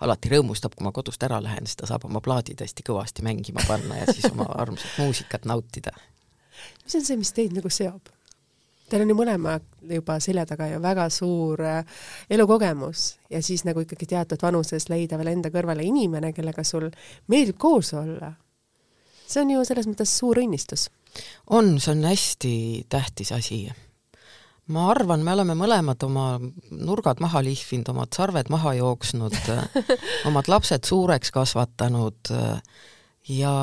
[0.05, 3.63] alati rõõmustab, kui ma kodust ära lähen, siis ta saab oma plaadid hästi kõvasti mängima
[3.67, 5.95] panna ja siis oma armsat muusikat nautida.
[6.83, 8.13] mis on see, mis teid nagu seob?
[8.87, 11.83] Teil on ju mõlema juba selja taga ju väga suur äh,
[12.31, 16.87] elukogemus ja siis nagu ikkagi teatud vanuses leida veel enda kõrvale inimene, kellega sul
[17.27, 18.31] meeldib koos olla
[19.27, 20.87] see on ju selles mõttes suur õnnistus.
[21.49, 22.53] on, see on hästi
[22.89, 23.65] tähtis asi.
[24.73, 26.27] Ma arvan, me oleme mõlemad oma
[26.71, 29.37] nurgad maha lihvinud, omad sarved maha jooksnud
[30.29, 32.33] omad lapsed suureks kasvatanud
[33.31, 33.53] ja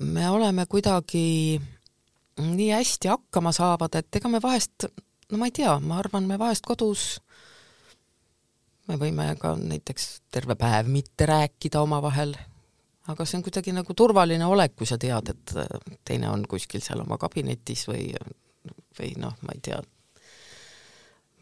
[0.00, 1.60] me oleme kuidagi
[2.40, 4.88] nii hästi hakkama saavad, et ega me vahest,
[5.32, 7.18] no ma ei tea, ma arvan, me vahest kodus
[8.90, 12.34] me võime ka näiteks terve päev mitte rääkida omavahel,
[13.10, 15.54] aga see on kuidagi nagu turvaline olek, kui sa tead, et
[16.06, 18.10] teine on kuskil seal oma kabinetis või,
[18.98, 19.80] või noh, ma ei tea.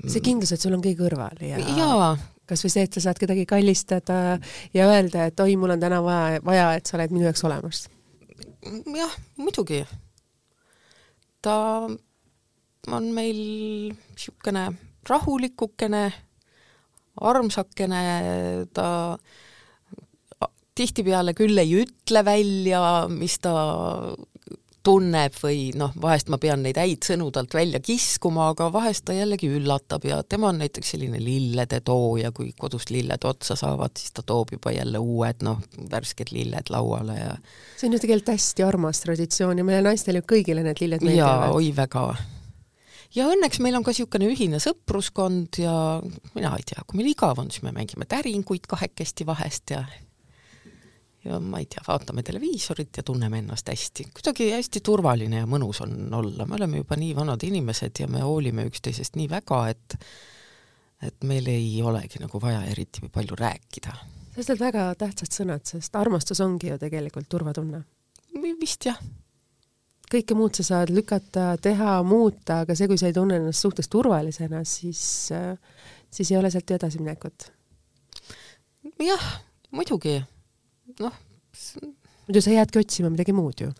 [0.06, 2.10] See kindlus, et sul on keegi kõrval ja, ja.
[2.48, 4.38] kas või see, et sa saad kedagi kallistada
[4.76, 7.86] ja öelda, et oi, mul on täna vaja, vaja, et sa oled minu jaoks olemas.
[8.94, 9.82] jah, muidugi.
[11.42, 11.56] ta
[12.88, 13.42] on meil
[13.90, 14.68] niisugune
[15.08, 16.06] rahulikukene,
[17.28, 18.00] armsakene,
[18.76, 18.88] ta
[20.78, 22.80] tihtipeale küll ei ütle välja,
[23.10, 23.54] mis ta
[24.86, 29.16] tunneb või noh, vahest ma pean neid häid sõnu talt välja kiskuma, aga vahest ta
[29.16, 34.14] jällegi üllatab ja tema on näiteks selline lillede tooja, kui kodust lilled otsa saavad, siis
[34.16, 35.60] ta toob juba jälle uued noh,
[35.90, 37.36] värsked lilled lauale ja
[37.76, 41.54] see on ju tegelikult hästi armas traditsioon ja meile naistele ju kõigile need lilled meeldivad.
[41.58, 42.06] oi väga.
[43.18, 45.74] ja õnneks meil on ka niisugune ühine sõpruskond ja
[46.34, 49.84] mina ei tea, kui meil igav on, siis me mängime täringuid kahekesti vahest ja
[51.24, 54.06] ja ma ei tea, vaatame televiisorit ja tunneme ennast hästi.
[54.14, 58.22] kuidagi hästi turvaline ja mõnus on olla, me oleme juba nii vanad inimesed ja me
[58.22, 59.98] hoolime üksteisest nii väga, et
[61.02, 63.94] et meil ei olegi nagu vaja eriti palju rääkida.
[64.34, 67.82] sa ütled väga tähtsad sõnad, sest armastus ongi ju tegelikult turvatunne.
[68.60, 68.98] vist jah.
[70.10, 73.88] kõike muud sa saad lükata, teha, muuta, aga see, kui sa ei tunne ennast suhtes
[73.88, 75.30] turvalisena, siis,
[76.10, 77.52] siis ei ole sealt ju edasiminekut.
[78.98, 79.30] jah,
[79.70, 80.22] muidugi
[81.04, 81.14] noh.
[82.26, 83.72] muidu sa jäädki otsima midagi muud ju.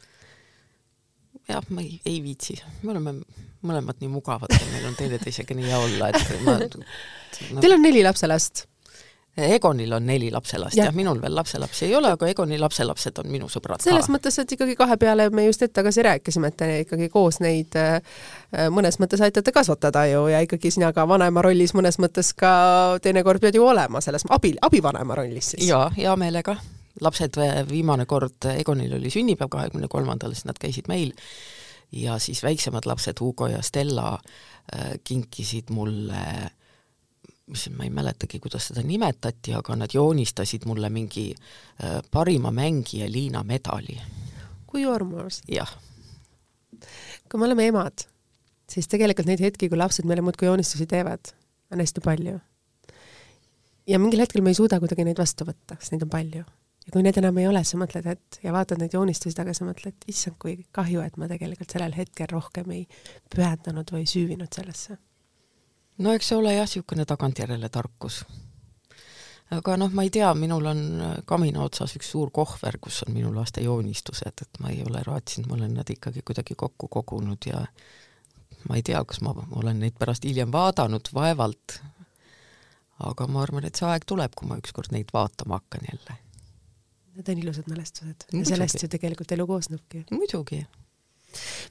[1.49, 3.19] jah, ma ei, ei viitsi, me oleme
[3.67, 7.83] mõlemad nii mugavad ja meil on teineteisega nii hea olla, et ma no, Teil on
[7.83, 8.67] neli lapselast?
[9.39, 10.89] Egonil on neli lapselast ja.
[10.89, 14.15] jah, minul veel lapselapsi ei ole, aga Egoni lapselapsed on minu sõbrad selles ka.
[14.17, 17.77] mõttes, et ikkagi kahe peale me just hetk tagasi rääkisime, et te ikkagi koos neid
[17.79, 18.01] äh,
[18.75, 22.51] mõnes mõttes aitate kasvatada ju ja ikkagi sina ka vanema rollis mõnes mõttes ka
[23.05, 25.69] teinekord pead ju olema selles abi, abivanema rollis siis.
[25.71, 26.59] jaa, hea meelega
[27.01, 27.39] lapsed,
[27.71, 31.15] viimane kord Egonil oli sünnipäev kahekümne kolmandal, siis nad käisid meil
[31.93, 34.19] ja siis väiksemad lapsed, Hugo ja Stella,
[34.75, 36.51] äh, kinkisid mulle
[37.49, 43.09] mis ma ei mäletagi, kuidas seda nimetati, aga nad joonistasid mulle mingi äh, parima mängija
[43.13, 44.01] Liina medali.
[44.67, 45.43] kui armas.
[45.49, 45.79] jah.
[47.31, 48.05] kui me oleme emad,
[48.71, 51.33] siis tegelikult neid hetki, kui lapsed meile muudkui joonistusi teevad,
[51.73, 52.39] on hästi palju.
[53.87, 56.45] ja mingil hetkel me ei suuda kuidagi neid vastu võtta, sest neid on palju
[56.89, 59.67] ja kui need enam ei ole, sa mõtled, et ja vaatad neid joonistusi taga, sa
[59.69, 62.87] mõtled, issand, kui kahju, et ma tegelikult sellel hetkel rohkem ei
[63.35, 64.97] pühendanud või süüvinud sellesse.
[65.99, 68.23] no eks see ole jah, niisugune tagantjärele tarkus.
[69.53, 70.81] aga noh, ma ei tea, minul on
[71.29, 75.51] kamina otsas üks suur kohver, kus on minu laste joonistused, et ma ei ole raatsinud,
[75.51, 77.67] ma olen nad ikkagi kuidagi kokku kogunud ja
[78.69, 81.77] ma ei tea, kas ma olen neid pärast hiljem vaadanud, vaevalt,
[83.11, 86.17] aga ma arvan, et see aeg tuleb, kui ma ükskord neid vaatama hakkan jälle.
[87.19, 90.05] Need on ilusad mälestused ja sellest ju tegelikult elu koosnebki.
[90.15, 90.61] muidugi.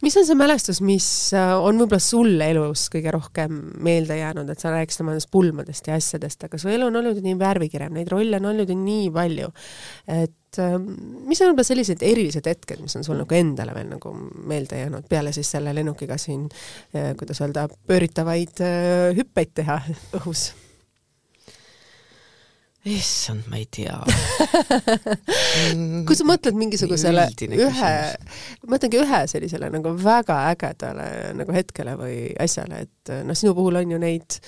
[0.04, 4.60] mis on see mälestus, mis äh, on võib-olla sulle elus kõige rohkem meelde jäänud, et
[4.60, 8.12] sa rääkisid oma nendest pulmadest ja asjadest, aga su elu on olnud nii värvikirev, neid
[8.12, 9.50] rolle on olnud ju nii palju,
[10.20, 14.14] et äh, mis on võib-olla sellised erilised hetked, mis on sul nagu endale veel nagu
[14.52, 16.46] meelde jäänud, peale siis selle lennukiga siin,
[16.92, 18.66] äh, kuidas öelda, pööritavaid
[19.16, 19.82] hüppeid teha
[20.20, 20.50] õhus
[22.86, 23.98] issand, ma ei tea
[26.08, 27.26] kui sa mõtled mingisugusele
[27.58, 27.92] ühe,
[28.70, 31.08] mõtlengi ühe sellisele nagu väga ägedale
[31.38, 34.40] nagu hetkele või asjale, et noh, sinu puhul on ju neid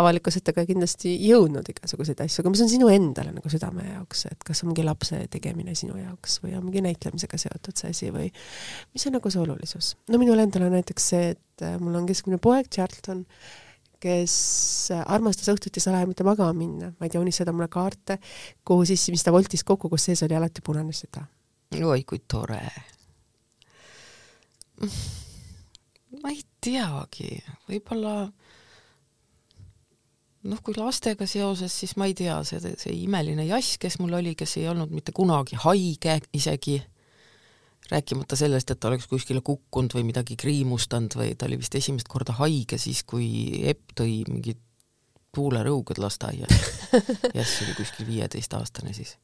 [0.00, 4.26] avalikkuse ette ka kindlasti jõudnud igasuguseid asju, aga mis on sinu endale nagu südame jaoks,
[4.32, 8.10] et kas on mingi lapse tegemine sinu jaoks või on mingi näitlemisega seotud see asi
[8.14, 9.94] või mis on nagu see olulisus?
[10.12, 13.24] no minul endal on näiteks see, et mul on keskmine poeg, Charlton,
[14.02, 14.34] kes
[15.04, 18.18] armastas õhtuti salaja mitte magama minna, vaid joonistada mulle kaarte,
[18.66, 21.24] kuhu siis, mis ta voltis kokku, kus sees oli alati punane süda.
[21.82, 22.62] oi kui tore.
[26.22, 27.38] ma ei teagi,
[27.68, 28.16] võib-olla
[30.46, 34.34] noh, kui lastega seoses, siis ma ei tea, see, see imeline jass, kes mul oli,
[34.38, 36.78] kes ei olnud mitte kunagi haige isegi
[37.90, 42.08] rääkimata sellest, et ta oleks kuskile kukkunud või midagi kriimustanud või ta oli vist esimest
[42.10, 43.28] korda haige siis, kui
[43.70, 44.60] Epp tõi mingid
[45.36, 46.52] tuulerõugad lasteaias.
[47.36, 49.16] Jess oli kuskil viieteistaastane siis.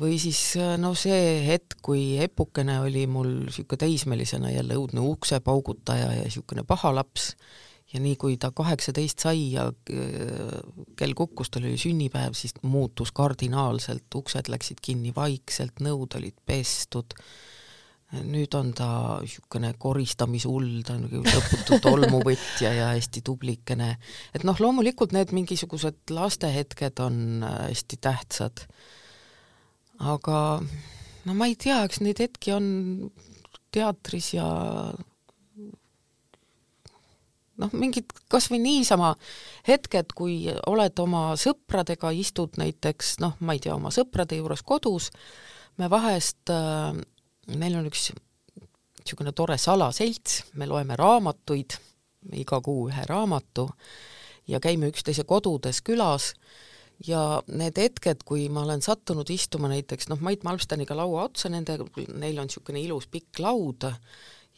[0.00, 0.40] või siis
[0.80, 6.92] no see hetk, kui Epukene oli mul niisugune teismelisena jälle õudne uksepaugutaja ja niisugune paha
[6.94, 7.32] laps,
[7.92, 10.56] ja nii, kui ta kaheksateist sai ja äh,
[10.98, 17.16] kell kukkus, tal oli sünnipäev, siis muutus kardinaalselt, uksed läksid kinni vaikselt, nõud olid pestud,
[18.24, 23.96] nüüd on ta niisugune koristamishull, ta on lõputu tolmuvõtja ja hästi tublikene.
[24.32, 28.64] et noh, loomulikult need mingisugused lastehetked on äh, hästi tähtsad,
[29.98, 30.38] aga
[31.24, 32.66] no ma ei tea, eks neid hetki on
[33.74, 34.48] teatris ja
[37.58, 39.14] noh, mingid kas või niisama
[39.68, 40.40] hetked, kui
[40.70, 45.10] oled oma sõpradega, istud näiteks noh, ma ei tea, oma sõprade juures kodus,
[45.78, 46.94] me vahest äh,,
[47.56, 48.10] meil on üks
[49.02, 51.78] niisugune tore salaselts, me loeme raamatuid,
[52.36, 53.68] iga kuu ühe raamatu,
[54.48, 56.32] ja käime üksteise kodudes külas
[57.06, 61.78] ja need hetked, kui ma olen sattunud istuma näiteks noh, Mait Malmsteniga laua otsa, nende,
[62.18, 63.86] neil on niisugune ilus pikk laud,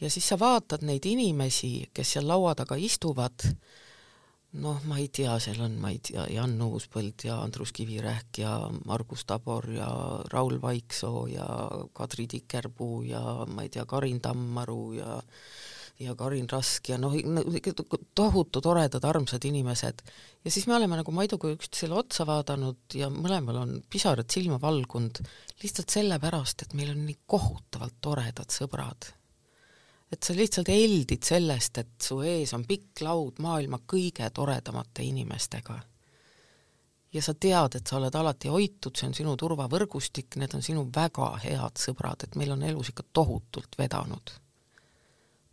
[0.01, 3.45] ja siis sa vaatad neid inimesi, kes seal laua taga istuvad,
[4.61, 8.55] noh, ma ei tea, seal on, ma ei tea, Jan Uuspõld ja Andrus Kivirähk ja
[8.85, 9.89] Margus Tabor ja
[10.33, 11.45] Raul Vaiksoo ja
[11.93, 15.21] Kadri Tikerpuu ja ma ei tea, Karin Tammaru ja
[16.01, 17.13] ja Karin Rask ja noh,
[18.17, 20.01] tohutu toredad, armsad inimesed.
[20.43, 25.21] ja siis me oleme nagu Maiduga üksteisele otsa vaadanud ja mõlemal on pisarad silma valgunud
[25.61, 29.11] lihtsalt sellepärast, et meil on nii kohutavalt toredad sõbrad
[30.11, 35.79] et sa lihtsalt heldid sellest, et su ees on pikk laud maailma kõige toredamate inimestega.
[37.13, 40.85] ja sa tead, et sa oled alati hoitud, see on sinu turvavõrgustik, need on sinu
[40.95, 44.31] väga head sõbrad, et meil on elus ikka tohutult vedanud.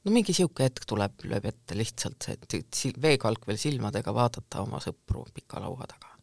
[0.05, 4.83] no mingi niisugune hetk tuleb, lööb ette lihtsalt see, et veekalk veel silmadega vaadata oma
[4.83, 6.17] sõpru pika laua taga.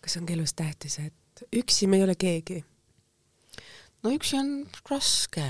[0.00, 2.64] kas ongi elus tähtis, et üksi me ei ole keegi?
[4.02, 4.52] no üksi on
[4.90, 5.48] raske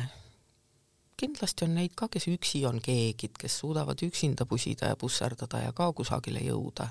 [1.16, 5.72] kindlasti on neid ka, kes üksi on keegid, kes suudavad üksinda pusida ja pusserdada ja
[5.76, 6.88] ka kusagile jõuda.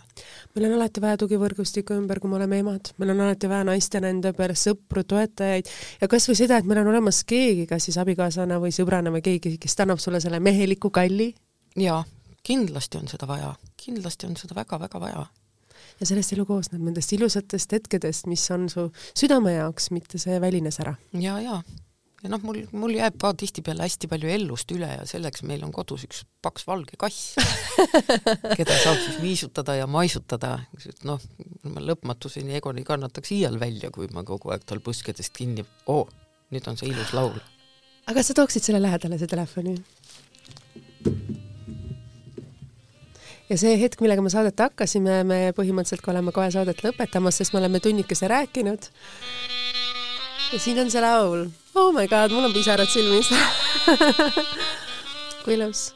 [0.56, 4.10] meil on alati vaja tugivõrgustikku ümber, kui me oleme emad, meil on alati vaja naistena
[4.10, 5.70] enda ümber sõpru, toetajaid
[6.02, 9.22] ja kas või seda, et meil on olemas keegi, kas siis abikaasana või sõbrana või
[9.26, 11.34] keegi, kes annab sulle selle meheliku kalli.
[11.78, 12.04] jaa,
[12.44, 15.26] kindlasti on seda vaja, kindlasti on seda väga-väga vaja
[16.00, 20.74] ja sellest elu koosneb, nendest ilusatest hetkedest, mis on su südame jaoks, mitte see väline
[20.74, 21.40] sära ja,.
[21.40, 21.62] jaa
[22.26, 25.74] ja noh, mul, mul jääb ka tihtipeale hästi palju ellust üle ja selleks meil on
[25.76, 27.36] kodus üks paks valge kass
[28.58, 30.56] keda saab siis niisutada ja maisutada,
[31.06, 31.22] noh,
[31.70, 36.08] ma lõpmatuseni Egon ei kannataks iial välja, kui ma kogu aeg tal põskedest kinni, oo,
[36.56, 37.38] nüüd on see ilus laul.
[38.10, 39.78] aga sa tooksid selle lähedale, see telefoni?
[43.52, 47.62] ja see hetk, millega me saadet hakkasime, me põhimõtteliselt oleme kohe saadet lõpetamas, sest me
[47.62, 48.90] oleme tunnikese rääkinud
[50.54, 51.48] ja siin on see laul.
[51.76, 53.30] Oh my god, mul on pisarad silmis
[55.44, 55.92] kui ilus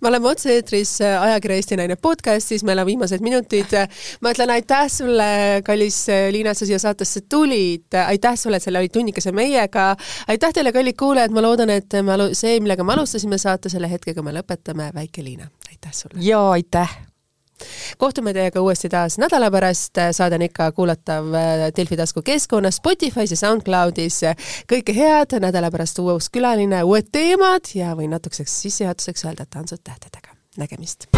[0.00, 3.74] me oleme otse-eetris äh, ajakirja Eesti Naine podcastis, meil on viimased minutid.
[4.20, 5.28] ma ütlen aitäh sulle,
[5.66, 7.98] kallis äh, Liina, sa siia saatesse tulid.
[8.06, 9.90] aitäh sulle, et sa olid tunnikese meiega.
[10.28, 14.22] aitäh teile, kallid kuulajad, ma loodan, et me see, millega me alustasime saate, selle hetkega
[14.22, 14.90] me lõpetame.
[14.94, 16.22] väike Liina, aitäh sulle.
[16.22, 16.98] ja aitäh
[17.98, 23.30] kohtume teiega uuesti taas nädala pärast, saade on ikka kuulatav äh, Delfi tasku keskkonnas, Spotify's
[23.30, 24.20] ja SoundCloudis.
[24.72, 30.34] kõike head, nädala pärast uus külaline, uued teemad ja võin natukeseks sissejuhatuseks öelda, tantsud tähtedega.
[30.56, 31.08] nägemist!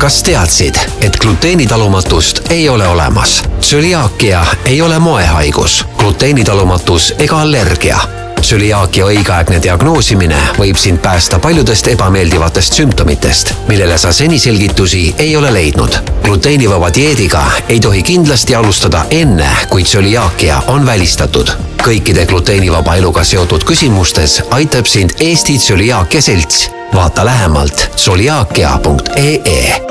[0.00, 3.42] kas teadsid, et gluteenitalumatust ei ole olemas?
[3.60, 7.98] tsüliaakia ei ole moehaigus, gluteenitalumatus ega allergia
[8.40, 15.52] tsüliaakia õigeaegne diagnoosimine võib sind päästa paljudest ebameeldivatest sümptomitest, millele sa seni selgitusi ei ole
[15.54, 15.96] leidnud.
[16.22, 21.50] gluteenivaba dieediga ei tohi kindlasti alustada enne, kui tsüliaakia on välistatud.
[21.82, 26.70] kõikide gluteenivaba eluga seotud küsimustes aitab sind Eesti Tsüliaakia Selts.
[26.94, 29.89] vaata lähemalt tsüliaakia.ee